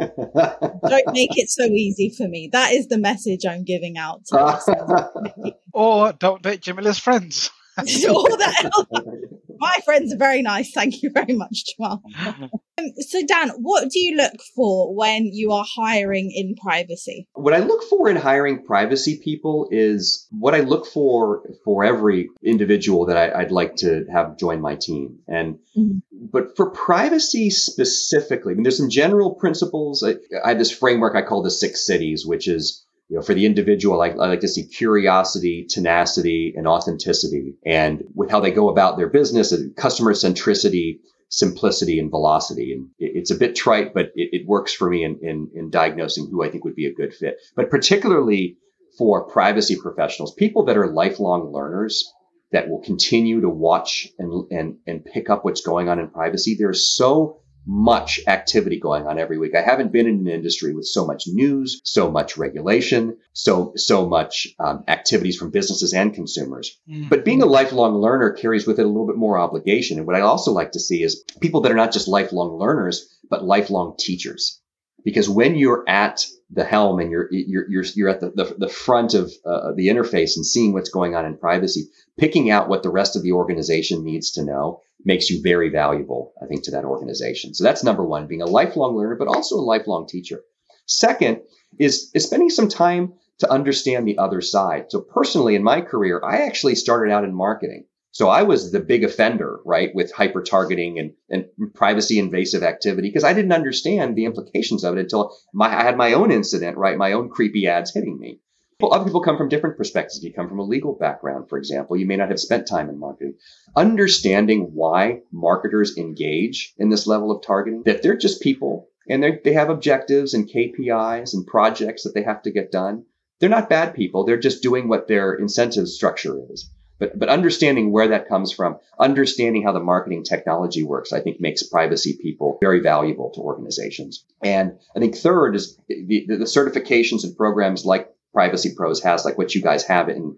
[0.02, 2.50] don't make it so easy for me.
[2.52, 4.22] That is the message I'm giving out.
[5.74, 7.50] or don't date Jamila's friends.
[9.62, 10.72] my friends are very nice.
[10.74, 12.04] Thank you very much, Jamal.
[12.78, 17.28] Um, so, Dan, what do you look for when you are hiring in privacy?
[17.34, 22.30] What I look for in hiring privacy people is what I look for for every
[22.42, 25.20] individual that I, would like to have join my team.
[25.28, 25.98] And mm-hmm.
[26.32, 30.02] but for privacy specifically, I mean, there's some general principles.
[30.02, 33.34] I, I have this framework I call the six cities, which is you know, for
[33.34, 37.56] the individual, I, I, like to see curiosity, tenacity, and authenticity.
[37.66, 42.72] And with how they go about their business, uh, customer centricity, simplicity, and velocity.
[42.72, 45.70] And it, it's a bit trite, but it, it works for me in, in, in
[45.70, 47.36] diagnosing who I think would be a good fit.
[47.54, 48.56] But particularly
[48.98, 52.10] for privacy professionals, people that are lifelong learners
[52.54, 56.56] that will continue to watch and, and, and pick up what's going on in privacy.
[56.58, 59.56] There's so much activity going on every week.
[59.56, 64.08] I haven't been in an industry with so much news, so much regulation, so so
[64.08, 66.80] much um, activities from businesses and consumers.
[66.90, 67.10] Mm-hmm.
[67.10, 69.98] But being a lifelong learner carries with it a little bit more obligation.
[69.98, 73.08] And what I also like to see is people that are not just lifelong learners,
[73.30, 74.60] but lifelong teachers.
[75.04, 78.70] Because when you're at the helm and you're you're you're, you're at the, the, the
[78.70, 82.84] front of uh, the interface and seeing what's going on in privacy, picking out what
[82.84, 86.72] the rest of the organization needs to know makes you very valuable, I think, to
[86.72, 87.54] that organization.
[87.54, 90.42] So that's number one, being a lifelong learner, but also a lifelong teacher.
[90.86, 91.42] Second
[91.80, 94.86] is, is spending some time to understand the other side.
[94.90, 97.86] So personally, in my career, I actually started out in marketing.
[98.12, 103.08] So I was the big offender, right, with hyper targeting and, and privacy invasive activity
[103.08, 106.78] because I didn't understand the implications of it until my, I had my own incident,
[106.78, 108.42] right, my own creepy ads hitting me.
[108.90, 110.18] Other people come from different perspectives.
[110.18, 112.90] If you come from a legal background, for example, you may not have spent time
[112.90, 113.36] in marketing.
[113.76, 119.54] Understanding why marketers engage in this level of targeting, that they're just people and they
[119.54, 123.06] have objectives and KPIs and projects that they have to get done.
[123.40, 124.24] They're not bad people.
[124.24, 126.70] They're just doing what their incentive structure is.
[127.00, 131.42] But, but understanding where that comes from, understanding how the marketing technology works, I think
[131.42, 134.24] makes privacy people very valuable to organizations.
[134.44, 139.38] And I think third is the, the certifications and programs like Privacy Pros has, like
[139.38, 140.38] what you guys have in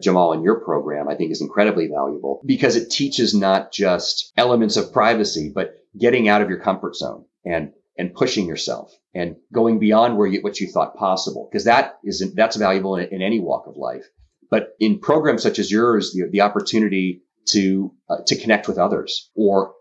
[0.00, 4.76] Jamal in your program, I think is incredibly valuable because it teaches not just elements
[4.76, 9.80] of privacy, but getting out of your comfort zone and and pushing yourself and going
[9.80, 13.40] beyond where you, what you thought possible because that isn't that's valuable in, in, any
[13.40, 14.06] walk of life.
[14.50, 19.30] But in programs such as yours the, the opportunity to uh, to connect with others
[19.34, 19.74] or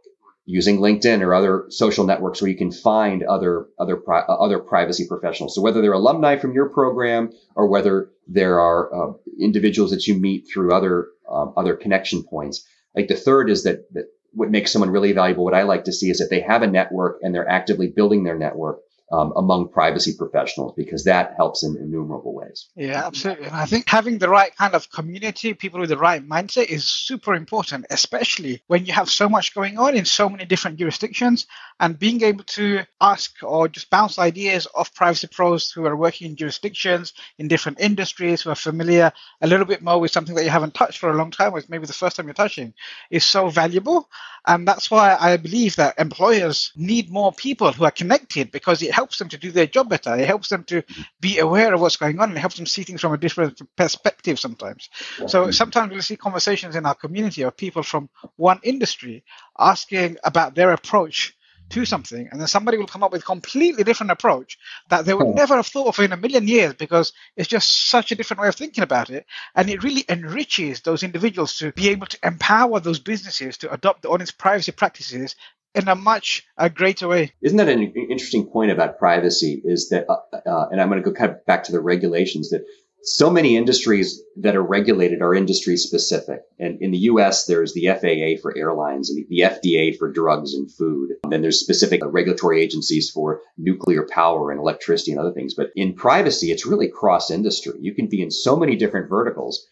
[0.48, 4.58] using linkedin or other social networks where you can find other other pri- uh, other
[4.58, 5.54] privacy professionals.
[5.54, 10.20] So whether they're alumni from your program or whether there are uh, individuals that you
[10.20, 12.66] meet through other um, other connection points
[12.98, 15.94] like the third is that, that what makes someone really valuable, what I like to
[15.94, 18.80] see is that they have a network and they're actively building their network
[19.12, 22.68] um, among privacy professionals because that helps in innumerable ways.
[22.76, 23.46] Yeah, absolutely.
[23.46, 26.88] And I think having the right kind of community, people with the right mindset is
[26.88, 31.48] super important, especially when you have so much going on in so many different jurisdictions
[31.80, 36.30] and being able to ask or just bounce ideas off privacy pros who are working
[36.30, 40.44] in jurisdictions in different industries who are familiar a little bit more with something that
[40.44, 42.74] you haven't touched for a long time, or maybe the first time you're touching,
[43.10, 44.10] is so valuable.
[44.46, 48.97] And that's why I believe that employers need more people who are connected because it
[48.98, 50.16] helps them to do their job better.
[50.16, 50.82] It helps them to
[51.20, 53.62] be aware of what's going on and it helps them see things from a different
[53.76, 54.90] perspective sometimes.
[55.28, 59.24] So sometimes we'll see conversations in our community of people from one industry
[59.60, 61.38] asking about their approach
[61.70, 64.58] to something, and then somebody will come up with a completely different approach
[64.90, 65.36] that they would hmm.
[65.36, 68.48] never have thought of in a million years because it's just such a different way
[68.48, 69.26] of thinking about it.
[69.54, 74.02] And it really enriches those individuals to be able to empower those businesses to adopt
[74.02, 75.36] the honest privacy practices
[75.76, 77.32] in a much a greater way.
[77.42, 79.62] Isn't that an interesting point about privacy?
[79.64, 82.50] Is that, uh, uh, and I'm going to go kind of back to the regulations
[82.50, 82.66] that
[83.04, 86.42] so many industries that are regulated are industry specific.
[86.60, 90.70] And in the US, there's the FAA for airlines and the FDA for drugs and
[90.70, 91.12] food.
[91.24, 95.54] And then there's specific regulatory agencies for nuclear power and electricity and other things.
[95.54, 97.78] But in privacy, it's really cross industry.
[97.80, 99.66] You can be in so many different verticals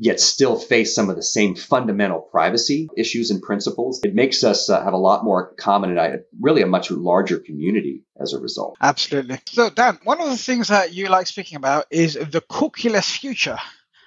[0.00, 4.00] yet still face some of the same fundamental privacy issues and principles.
[4.02, 8.04] It makes us uh, have a lot more common and really a much larger community
[8.18, 8.78] as a result.
[8.80, 9.40] Absolutely.
[9.46, 13.58] So, Dan, one of the things that you like speaking about is the cookieless future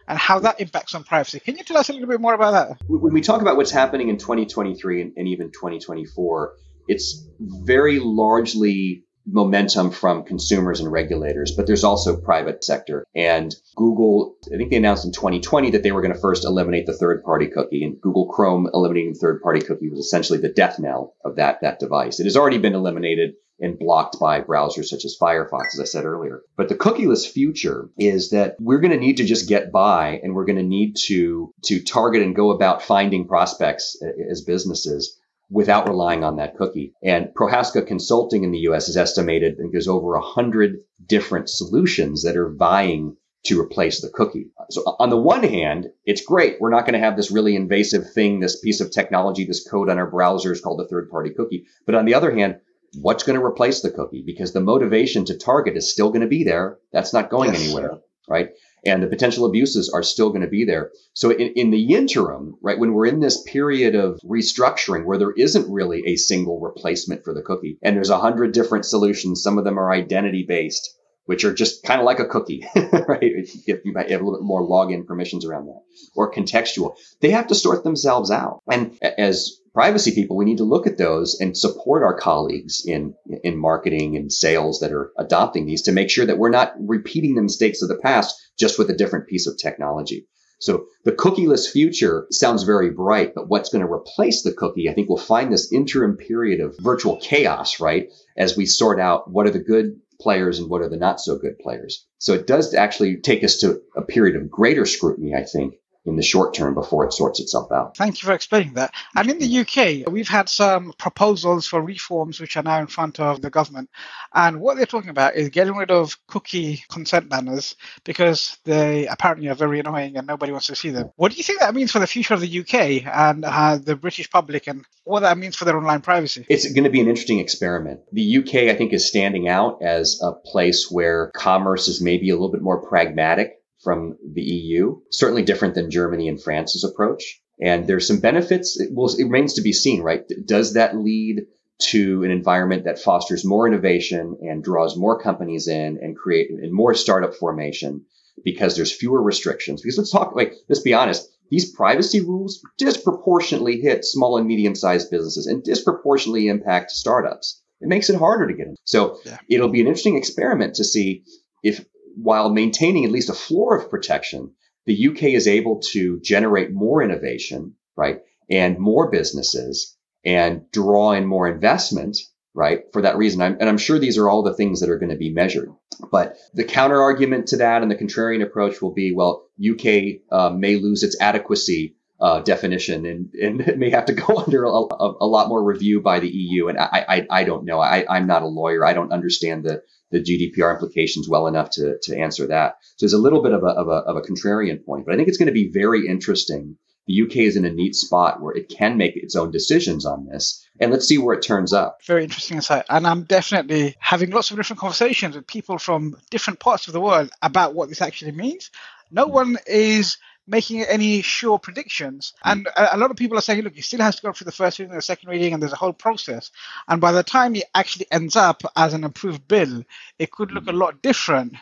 [0.08, 1.40] and how that impacts on privacy.
[1.40, 2.78] Can you tell us a little bit more about that?
[2.88, 6.56] When we talk about what's happening in 2023 and, and even 2024,
[6.88, 13.06] it's very largely momentum from consumers and regulators, but there's also private sector.
[13.16, 16.86] And Google, I think they announced in 2020 that they were going to first eliminate
[16.86, 17.84] the third party cookie.
[17.84, 21.80] And Google Chrome eliminating third party cookie was essentially the death knell of that, that
[21.80, 22.20] device.
[22.20, 26.06] It has already been eliminated and blocked by browsers such as Firefox, as I said
[26.06, 26.42] earlier.
[26.58, 30.34] But the cookieless future is that we're going to need to just get by and
[30.34, 35.18] we're going to need to, to target and go about finding prospects as businesses
[35.54, 36.94] without relying on that cookie.
[37.04, 42.24] And Prohaska Consulting in the US is estimated that there's over a hundred different solutions
[42.24, 44.48] that are vying to replace the cookie.
[44.72, 46.56] So on the one hand, it's great.
[46.60, 49.90] We're not going to have this really invasive thing, this piece of technology, this code
[49.90, 51.66] on our browsers called a third party cookie.
[51.86, 52.58] But on the other hand,
[53.00, 54.24] what's going to replace the cookie?
[54.26, 56.80] Because the motivation to target is still going to be there.
[56.92, 57.64] That's not going yes.
[57.64, 58.50] anywhere, right?
[58.86, 60.92] And the potential abuses are still going to be there.
[61.14, 65.32] So in, in the interim, right, when we're in this period of restructuring where there
[65.32, 69.58] isn't really a single replacement for the cookie and there's a hundred different solutions, some
[69.58, 73.20] of them are identity based, which are just kind of like a cookie, right?
[73.22, 75.82] If you might have a little bit more login permissions around that
[76.16, 78.62] or contextual, they have to sort themselves out.
[78.70, 83.16] And as privacy people, we need to look at those and support our colleagues in,
[83.44, 87.36] in marketing and sales that are adopting these to make sure that we're not repeating
[87.36, 90.28] the mistakes of the past just with a different piece of technology.
[90.60, 94.94] So the cookieless future sounds very bright, but what's going to replace the cookie, I
[94.94, 98.08] think we'll find this interim period of virtual chaos, right?
[98.38, 101.38] As we sort out what are the good players and what are the not so
[101.38, 102.06] good players.
[102.18, 105.74] So it does actually take us to a period of greater scrutiny, I think,
[106.06, 107.96] in the short term before it sorts itself out.
[107.96, 108.94] Thank you for explaining that.
[109.16, 113.20] And in the UK, we've had some proposals for reforms which are now in front
[113.20, 113.90] of the government.
[114.34, 119.48] And what they're talking about is getting rid of cookie consent banners because they apparently
[119.48, 121.12] are very annoying and nobody wants to see them.
[121.16, 123.96] What do you think that means for the future of the UK and uh, the
[123.96, 126.46] British public and what that means for their online privacy?
[126.50, 128.02] It's going to be an interesting experiment.
[128.12, 132.34] The UK, I think, is standing out as a place where commerce is maybe a
[132.34, 135.00] little bit more pragmatic from the EU.
[135.12, 137.42] Certainly different than Germany and France's approach.
[137.62, 138.80] And there's some benefits.
[138.80, 140.24] It, will, it remains to be seen, right?
[140.46, 141.46] Does that lead
[141.80, 146.72] to an environment that fosters more innovation and draws more companies in and create and
[146.72, 148.06] more startup formation
[148.44, 149.82] because there's fewer restrictions.
[149.82, 154.76] Because let's talk, like, let's be honest, these privacy rules disproportionately hit small and medium
[154.76, 157.62] sized businesses and disproportionately impact startups.
[157.82, 158.76] It makes it harder to get them.
[158.86, 159.38] So yeah.
[159.50, 161.24] it'll be an interesting experiment to see
[161.64, 161.86] if,
[162.16, 164.52] while maintaining at least a floor of protection,
[164.86, 168.22] the UK is able to generate more innovation, right?
[168.50, 172.18] And more businesses and draw in more investment,
[172.54, 172.82] right?
[172.92, 173.42] For that reason.
[173.42, 175.70] I'm, and I'm sure these are all the things that are going to be measured.
[176.12, 180.50] But the counter argument to that and the contrarian approach will be, well, UK uh,
[180.50, 184.70] may lose its adequacy uh, definition and, and it may have to go under a,
[184.70, 186.68] a, a, lot more review by the EU.
[186.68, 187.80] And I, I, I don't know.
[187.80, 188.86] I, I'm not a lawyer.
[188.86, 192.76] I don't understand the, the GDPR implications well enough to, to answer that.
[192.98, 195.18] So there's a little bit of a, of a, of a contrarian point, but I
[195.18, 198.56] think it's going to be very interesting the UK is in a neat spot where
[198.56, 200.66] it can make its own decisions on this.
[200.80, 201.98] And let's see where it turns up.
[202.06, 202.86] Very interesting insight.
[202.90, 207.02] And I'm definitely having lots of different conversations with people from different parts of the
[207.02, 208.72] world about what this actually means.
[209.12, 210.18] No one is
[210.48, 212.34] making any sure predictions.
[212.44, 212.52] Hmm.
[212.52, 214.52] And a, lot of people are saying, look, it still has to go through the
[214.52, 216.52] first reading and the second reading, and there's a whole process.
[216.88, 219.84] And by the time it actually ends up as an approved bill,
[220.20, 220.70] it could look hmm.
[220.70, 221.56] a lot different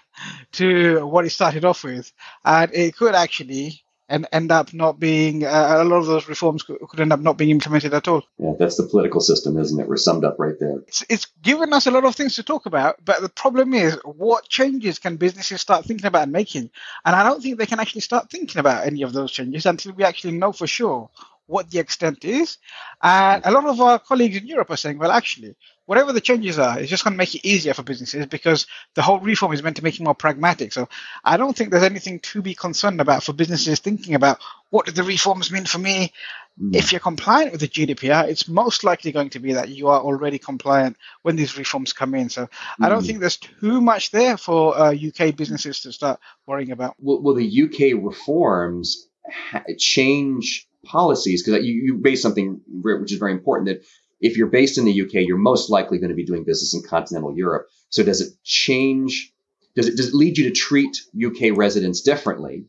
[0.53, 2.11] to what it started off with.
[2.43, 6.63] And it could actually and end up not being uh, a lot of those reforms
[6.63, 8.23] could, could, end up not being implemented at all.
[8.37, 9.87] Yeah, that's the political system, isn't it?
[9.87, 10.79] We're summed up right there.
[10.87, 13.97] It's, it's given us a lot of things to talk about, but the problem is,
[14.03, 16.69] what changes can businesses start thinking about and making?
[17.05, 19.93] And I don't think they can actually start thinking about any of those changes until
[19.93, 21.09] we actually know for sure
[21.47, 22.57] what the extent is.
[23.01, 25.55] And a lot of our colleagues in Europe are saying, well, actually,
[25.91, 28.65] whatever the changes are, it's just going to make it easier for businesses because
[28.95, 30.71] the whole reform is meant to make it more pragmatic.
[30.71, 30.87] So
[31.21, 34.39] I don't think there's anything to be concerned about for businesses thinking about
[34.69, 36.13] what do the reforms mean for me.
[36.57, 36.73] Mm.
[36.77, 39.99] If you're compliant with the GDPR, it's most likely going to be that you are
[39.99, 42.29] already compliant when these reforms come in.
[42.29, 42.49] So mm.
[42.79, 43.07] I don't mm.
[43.07, 46.95] think there's too much there for uh, UK businesses to start worrying about.
[47.01, 51.43] Will, will the UK reforms ha- change policies?
[51.43, 53.85] Because you, you base something which is very important that
[54.21, 56.87] if you're based in the UK, you're most likely going to be doing business in
[56.87, 57.67] continental Europe.
[57.89, 59.33] So does it change?
[59.75, 62.65] Does it, does it lead you to treat UK residents differently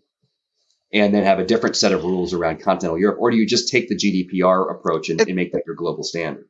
[0.93, 3.19] and then have a different set of rules around continental Europe?
[3.21, 6.49] Or do you just take the GDPR approach and, and make that your global standard?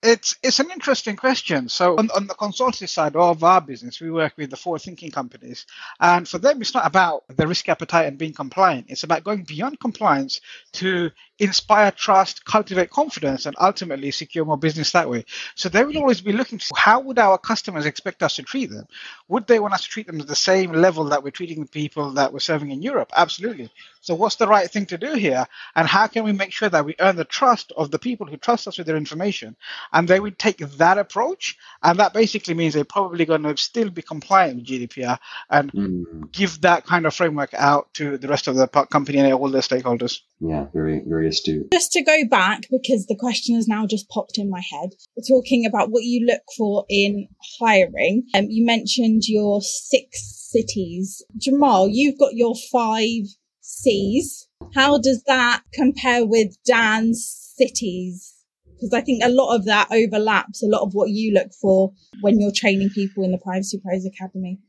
[0.00, 1.68] It's it's an interesting question.
[1.68, 5.10] So on, on the consultancy side of our business, we work with the forward thinking
[5.10, 5.66] companies,
[5.98, 8.86] and for them, it's not about the risk appetite and being compliant.
[8.90, 10.40] It's about going beyond compliance
[10.74, 15.24] to inspire trust, cultivate confidence, and ultimately secure more business that way.
[15.54, 18.70] So they will always be looking for how would our customers expect us to treat
[18.70, 18.86] them?
[19.28, 21.68] Would they want us to treat them at the same level that we're treating the
[21.68, 23.10] people that we're serving in Europe?
[23.16, 23.70] Absolutely.
[24.00, 25.46] So what's the right thing to do here?
[25.74, 28.36] And how can we make sure that we earn the trust of the people who
[28.36, 29.56] trust us with their information?
[29.92, 31.56] And they would take that approach.
[31.82, 35.18] And that basically means they're probably going to still be compliant with GDPR
[35.50, 36.32] and mm.
[36.32, 39.62] give that kind of framework out to the rest of the company and all their
[39.62, 40.20] stakeholders.
[40.40, 41.70] Yeah, very, very astute.
[41.72, 45.36] Just to go back, because the question has now just popped in my head, we're
[45.36, 47.28] talking about what you look for in
[47.60, 48.24] hiring.
[48.34, 51.22] Um, you mentioned your six cities.
[51.36, 53.26] Jamal, you've got your five
[53.60, 54.48] C's.
[54.74, 57.24] How does that compare with Dan's
[57.56, 58.34] cities?
[58.78, 61.92] Because I think a lot of that overlaps a lot of what you look for
[62.20, 64.60] when you're training people in the Privacy Pros Academy.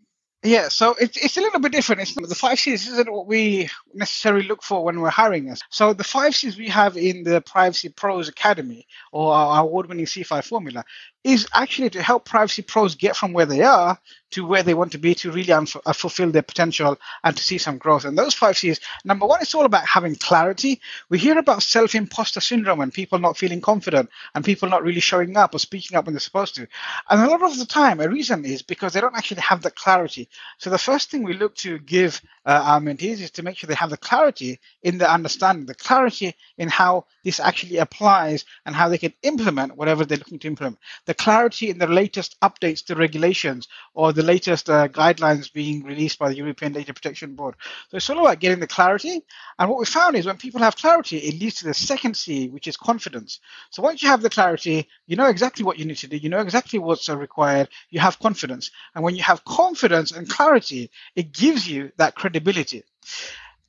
[0.41, 2.01] Yeah, so it's, it's a little bit different.
[2.01, 5.59] It's, the five C's isn't what we necessarily look for when we're hiring us.
[5.69, 10.45] So the five C's we have in the Privacy Pros Academy or our award-winning C5
[10.45, 10.85] formula
[11.23, 13.99] is actually to help privacy pros get from where they are
[14.31, 17.43] to where they want to be to really unf- uh, fulfill their potential and to
[17.43, 18.05] see some growth.
[18.05, 20.81] And those five C's, number one, it's all about having clarity.
[21.09, 24.99] We hear about self imposter syndrome and people not feeling confident and people not really
[24.99, 26.67] showing up or speaking up when they're supposed to.
[27.09, 29.71] And a lot of the time, a reason is because they don't actually have the
[29.71, 30.29] clarity.
[30.57, 33.67] So the first thing we look to give uh, our mentees is to make sure
[33.67, 38.75] they have the clarity in their understanding, the clarity in how this actually applies and
[38.75, 40.77] how they can implement whatever they're looking to implement
[41.09, 46.19] the clarity in the latest updates to regulations or the latest uh, guidelines being released
[46.19, 47.55] by the European Data Protection Board.
[47.89, 49.23] So it's all about getting the clarity.
[49.57, 52.49] And what we found is when people have clarity, it leads to the second C,
[52.49, 53.39] which is confidence.
[53.71, 56.29] So once you have the clarity, you know exactly what you need to do, you
[56.29, 58.69] know exactly what's uh, required, you have confidence.
[58.93, 62.83] And when you have confidence and clarity, it gives you that credibility.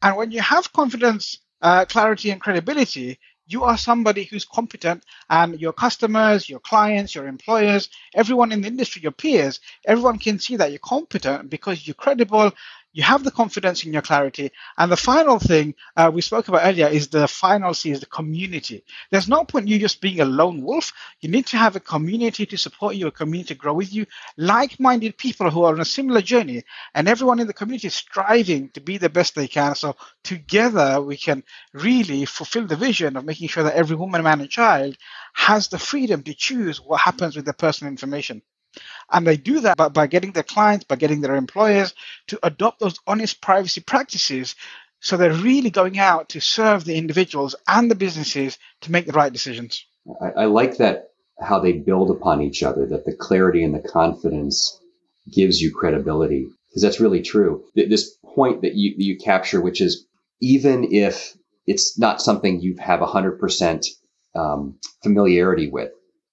[0.02, 3.18] And when you have confidence, uh, clarity, and credibility,
[3.50, 8.68] you are somebody who's competent and your customers, your clients, your employers, everyone in the
[8.68, 12.52] industry, your peers, everyone can see that you're competent because you're credible,
[12.92, 14.50] you have the confidence in your clarity.
[14.76, 18.06] And the final thing uh, we spoke about earlier is the final C is the
[18.06, 18.84] community.
[19.10, 20.92] There's no point you just being a lone wolf.
[21.20, 24.06] You need to have a community to support you, a community to grow with you,
[24.36, 26.64] like-minded people who are on a similar journey,
[26.94, 29.74] and everyone in the community is striving to be the best they can.
[29.74, 34.40] So together we can really fulfill the vision of making sure that every woman, man,
[34.40, 34.96] and child
[35.34, 38.42] has the freedom to choose what happens with their personal information.
[39.10, 41.94] And they do that by, by getting their clients, by getting their employers
[42.28, 44.54] to adopt those honest privacy practices.
[45.00, 49.12] So they're really going out to serve the individuals and the businesses to make the
[49.12, 49.84] right decisions.
[50.20, 51.10] I, I like that
[51.40, 54.78] how they build upon each other, that the clarity and the confidence
[55.32, 56.48] gives you credibility.
[56.68, 57.64] Because that's really true.
[57.74, 60.06] This point that you, you capture, which is
[60.40, 63.86] even if it's not something you have 100%
[64.34, 65.90] um, familiarity with,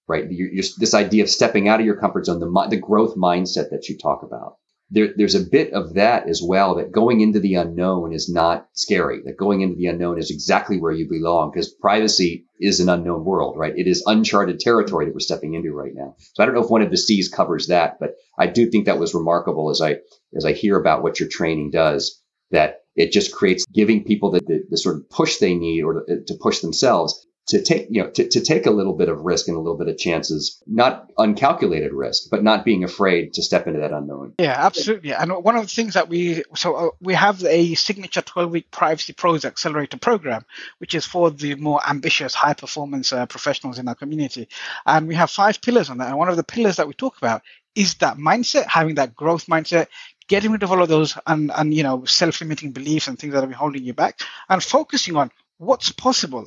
[0.08, 0.26] right?
[0.30, 3.70] You're, you're, this idea of stepping out of your comfort zone, the, the growth mindset
[3.72, 4.56] that you talk about.
[4.90, 8.70] There, there's a bit of that as well that going into the unknown is not
[8.72, 9.22] scary.
[9.26, 13.26] That going into the unknown is exactly where you belong because privacy is an unknown
[13.26, 13.78] world, right?
[13.78, 16.16] It is uncharted territory that we're stepping into right now.
[16.34, 18.86] So I don't know if one of the C's covers that, but I do think
[18.86, 19.98] that was remarkable as I
[20.34, 22.22] as I hear about what your training does.
[22.52, 26.06] That it just creates giving people the, the, the sort of push they need or
[26.06, 29.22] to, to push themselves to take you know to, to take a little bit of
[29.22, 33.42] risk and a little bit of chances not uncalculated risk but not being afraid to
[33.42, 34.34] step into that unknown.
[34.40, 35.14] Yeah absolutely.
[35.14, 38.72] And one of the things that we so uh, we have a signature 12 week
[38.72, 40.46] privacy pros accelerator program
[40.80, 44.48] which is for the more ambitious high performance uh, professionals in our community.
[44.86, 46.10] And we have five pillars on that.
[46.10, 47.42] And one of the pillars that we talk about
[47.76, 49.88] is that mindset having that growth mindset
[50.28, 53.42] getting rid of all of those and, and you know self-limiting beliefs and things that
[53.42, 54.20] have been holding you back
[54.50, 56.46] and focusing on what's possible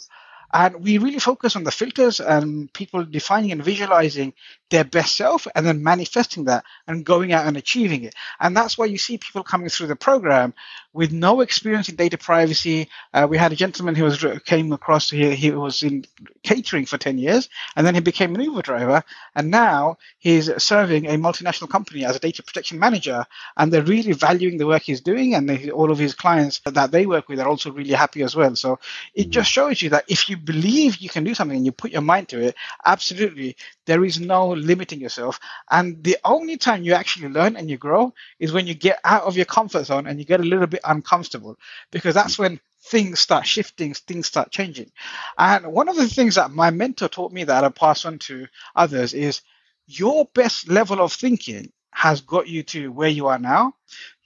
[0.53, 4.32] and we really focus on the filters and people defining and visualizing
[4.70, 8.14] their best self and then manifesting that and going out and achieving it.
[8.38, 10.55] And that's why you see people coming through the program
[10.92, 12.88] with no experience in data privacy.
[13.12, 15.34] Uh, we had a gentleman who was came across here.
[15.34, 16.05] He was in
[16.42, 19.03] catering for 10 years and then he became an Uber driver.
[19.34, 23.24] And now he's serving a multinational company as a data protection manager.
[23.57, 25.34] And they're really valuing the work he's doing.
[25.34, 28.34] And they, all of his clients that they work with are also really happy as
[28.34, 28.55] well.
[28.57, 28.78] So
[29.14, 29.30] it mm-hmm.
[29.30, 32.03] just shows you that if you believe you can do something and you put your
[32.03, 35.38] mind to it, absolutely, there is no limiting yourself.
[35.70, 39.24] And the only time you actually learn and you grow is when you get out
[39.24, 41.57] of your comfort zone and you get a little bit uncomfortable,
[41.91, 44.91] because that's when things start shifting, things start changing.
[45.38, 48.47] And one of the things that my mentor taught me that I pass on to
[48.74, 49.43] others is
[49.86, 53.74] your best level of thinking has got you to where you are now.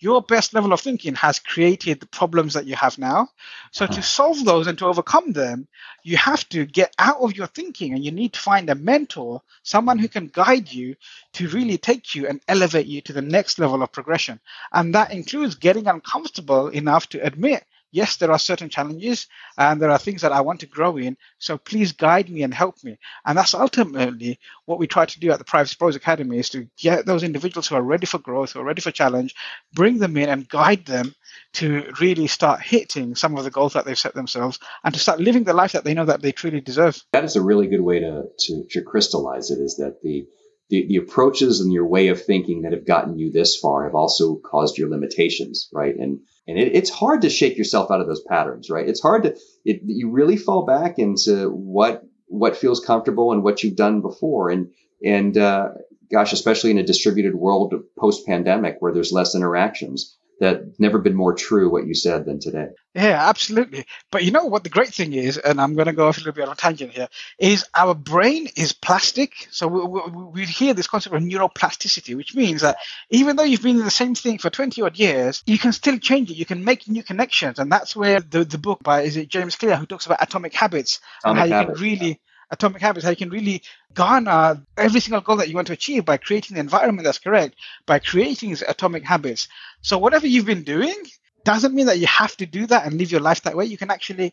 [0.04, 3.30] Your best level of thinking has created the problems that you have now.
[3.70, 4.02] So to uh-huh.
[4.02, 5.66] solve those and to overcome them,
[6.02, 9.40] you have to get out of your thinking and you need to find a mentor,
[9.62, 10.96] someone who can guide you
[11.32, 14.40] to really take you and elevate you to the next level of progression.
[14.74, 17.64] And that includes getting uncomfortable enough to admit
[17.94, 21.16] yes, there are certain challenges and there are things that I want to grow in.
[21.38, 22.98] So please guide me and help me.
[23.24, 26.68] And that's ultimately what we try to do at the Privacy Pros Academy is to
[26.76, 29.36] get those individuals who are ready for growth, who are ready for challenge,
[29.72, 31.14] bring them in and guide them
[31.54, 35.20] to really start hitting some of the goals that they've set themselves and to start
[35.20, 37.00] living the life that they know that they truly deserve.
[37.12, 40.26] That is a really good way to, to, to crystallize it is that the
[40.70, 43.94] the, the approaches and your way of thinking that have gotten you this far have
[43.94, 45.94] also caused your limitations, right?
[45.96, 48.88] And and it, it's hard to shake yourself out of those patterns, right?
[48.88, 53.62] It's hard to it, you really fall back into what what feels comfortable and what
[53.62, 54.70] you've done before, and
[55.04, 55.68] and uh,
[56.10, 61.14] gosh, especially in a distributed world post pandemic where there's less interactions, that never been
[61.14, 62.68] more true what you said than today.
[62.94, 63.86] Yeah, absolutely.
[64.10, 66.20] But you know what the great thing is, and I'm going to go off a
[66.20, 67.08] little bit on a tangent here,
[67.38, 69.48] is our brain is plastic.
[69.50, 72.76] So we, we, we hear this concept of neuroplasticity, which means that
[73.10, 75.98] even though you've been in the same thing for 20 odd years, you can still
[75.98, 76.36] change it.
[76.36, 77.58] You can make new connections.
[77.58, 80.54] And that's where the, the book by, is it James Clear, who talks about atomic
[80.54, 81.80] habits atomic and how habits.
[81.80, 82.20] you can really
[82.50, 86.04] atomic habits, how you can really garner every single goal that you want to achieve
[86.04, 89.48] by creating the environment that's correct, by creating these atomic habits.
[89.82, 90.96] So whatever you've been doing
[91.44, 93.66] doesn't mean that you have to do that and live your life that way.
[93.66, 94.32] You can actually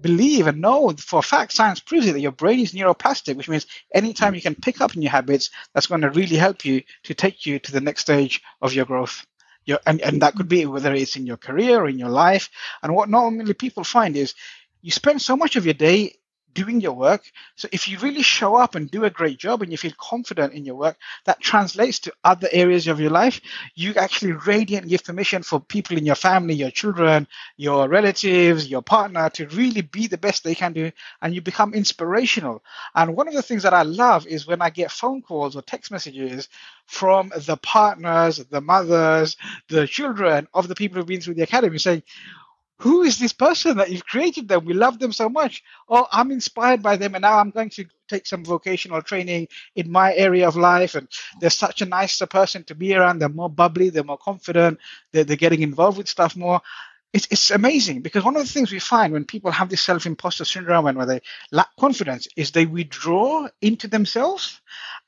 [0.00, 3.48] believe and know for a fact, science proves it, that your brain is neuroplastic, which
[3.48, 7.14] means anytime you can pick up new habits, that's going to really help you to
[7.14, 9.26] take you to the next stage of your growth.
[9.64, 12.48] Your, and, and that could be whether it's in your career or in your life.
[12.82, 14.34] And what normally people find is
[14.82, 16.14] you spend so much of your day
[16.54, 17.30] doing your work.
[17.56, 20.52] So if you really show up and do a great job and you feel confident
[20.54, 23.40] in your work, that translates to other areas of your life.
[23.74, 27.26] You actually radiate and give permission for people in your family, your children,
[27.56, 30.90] your relatives, your partner to really be the best they can do
[31.22, 32.62] and you become inspirational.
[32.94, 35.62] And one of the things that I love is when I get phone calls or
[35.62, 36.48] text messages
[36.86, 39.36] from the partners, the mothers,
[39.68, 42.02] the children of the people who've been through the academy saying,
[42.80, 44.64] who is this person that you've created them?
[44.64, 45.64] We love them so much.
[45.88, 49.90] Oh, I'm inspired by them, and now I'm going to take some vocational training in
[49.90, 50.94] my area of life.
[50.94, 51.08] And
[51.40, 53.18] they're such a nicer person to be around.
[53.18, 54.78] They're more bubbly, they're more confident,
[55.12, 56.60] they're, they're getting involved with stuff more
[57.12, 60.44] it's, it's amazing because one of the things we find when people have this self-imposter
[60.44, 64.60] syndrome and where they lack confidence is they withdraw into themselves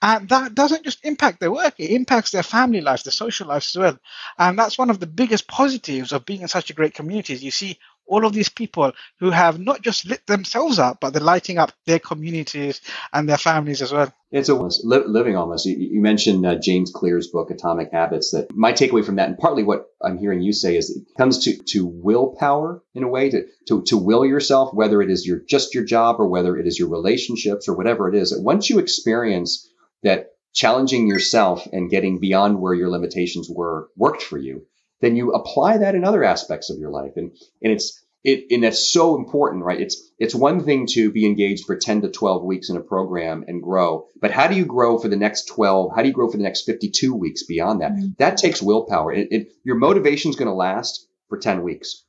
[0.03, 3.64] and that doesn't just impact their work it impacts their family life their social life
[3.64, 3.98] as well
[4.38, 7.42] and that's one of the biggest positives of being in such a great community is
[7.42, 7.78] you see
[8.11, 11.72] all of these people who have not just lit themselves up, but they're lighting up
[11.86, 12.80] their communities
[13.12, 14.12] and their families as well.
[14.32, 15.64] It's almost li- living almost.
[15.66, 18.32] You, you mentioned uh, James Clear's book, Atomic Habits.
[18.32, 21.44] That my takeaway from that, and partly what I'm hearing you say, is it comes
[21.44, 25.40] to to willpower in a way to to to will yourself, whether it is your
[25.48, 28.36] just your job or whether it is your relationships or whatever it is.
[28.36, 29.68] Once you experience
[30.03, 34.66] that challenging yourself and getting beyond where your limitations were worked for you,
[35.01, 37.12] then you apply that in other aspects of your life.
[37.16, 37.32] And,
[37.62, 39.80] and it's, it, and that's so important, right?
[39.80, 43.44] It's, it's one thing to be engaged for 10 to 12 weeks in a program
[43.48, 45.92] and grow, but how do you grow for the next 12?
[45.94, 47.92] How do you grow for the next 52 weeks beyond that?
[47.92, 48.09] Mm-hmm.
[48.18, 49.12] That takes willpower.
[49.12, 52.05] It, it, your motivation is going to last for 10 weeks.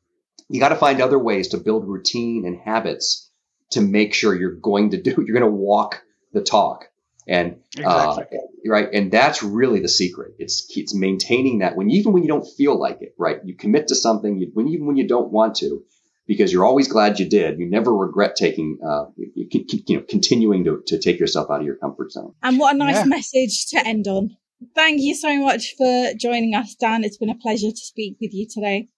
[0.50, 3.30] You got to find other ways to build routine and habits
[3.72, 6.02] to make sure you're going to do, you're going to walk
[6.34, 6.91] the talk.
[7.28, 8.38] And uh, exactly.
[8.38, 10.34] uh, right, and that's really the secret.
[10.40, 13.40] It's it's maintaining that when even when you don't feel like it, right?
[13.46, 15.84] You commit to something, you, when even when you don't want to,
[16.28, 17.60] because you're always glad you did.
[17.60, 21.66] You never regret taking, uh, you, you know, continuing to, to take yourself out of
[21.66, 22.34] your comfort zone.
[22.42, 23.04] And what a nice yeah.
[23.06, 24.38] message to end on.
[24.76, 27.04] Thank you so much for joining us, Dan.
[27.04, 28.90] It's been a pleasure to speak with you today.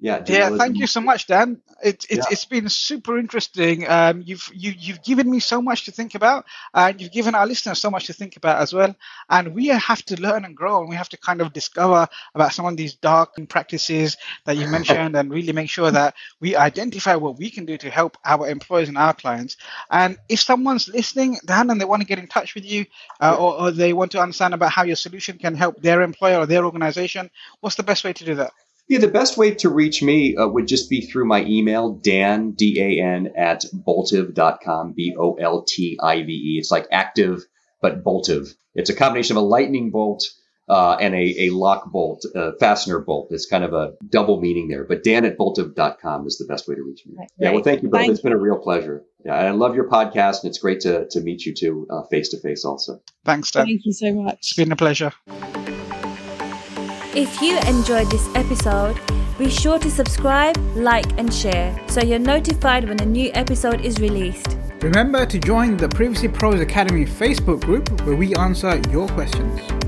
[0.00, 0.50] Yeah, yeah.
[0.50, 1.60] Thank you so much, Dan.
[1.82, 2.24] It, it, yeah.
[2.30, 3.88] It's been super interesting.
[3.88, 7.46] Um, you've you, you've given me so much to think about, and you've given our
[7.48, 8.94] listeners so much to think about as well.
[9.28, 12.52] And we have to learn and grow, and we have to kind of discover about
[12.52, 17.16] some of these dark practices that you mentioned, and really make sure that we identify
[17.16, 19.56] what we can do to help our employers and our clients.
[19.90, 22.86] And if someone's listening, Dan, and they want to get in touch with you,
[23.20, 26.38] uh, or, or they want to understand about how your solution can help their employer
[26.38, 27.30] or their organization,
[27.60, 28.52] what's the best way to do that?
[28.88, 32.52] Yeah, the best way to reach me uh, would just be through my email, Dan,
[32.52, 36.56] D A N, at boltive.com, B O L T I V E.
[36.58, 37.44] It's like active,
[37.82, 38.54] but boltive.
[38.74, 40.24] It's a combination of a lightning bolt
[40.70, 43.28] uh, and a, a lock bolt, uh, fastener bolt.
[43.30, 44.84] It's kind of a double meaning there.
[44.84, 47.14] But Dan at boltive.com is the best way to reach me.
[47.18, 47.30] Right.
[47.38, 48.08] Yeah, well, thank you, both.
[48.08, 49.04] It's been a real pleasure.
[49.22, 52.30] Yeah, and I love your podcast, and it's great to, to meet you too face
[52.30, 53.02] to face also.
[53.24, 53.66] Thanks, Dan.
[53.66, 54.38] Thank you so much.
[54.38, 55.12] It's been a pleasure.
[57.20, 58.96] If you enjoyed this episode,
[59.38, 63.98] be sure to subscribe, like, and share so you're notified when a new episode is
[63.98, 64.56] released.
[64.82, 69.87] Remember to join the Privacy Pros Academy Facebook group where we answer your questions.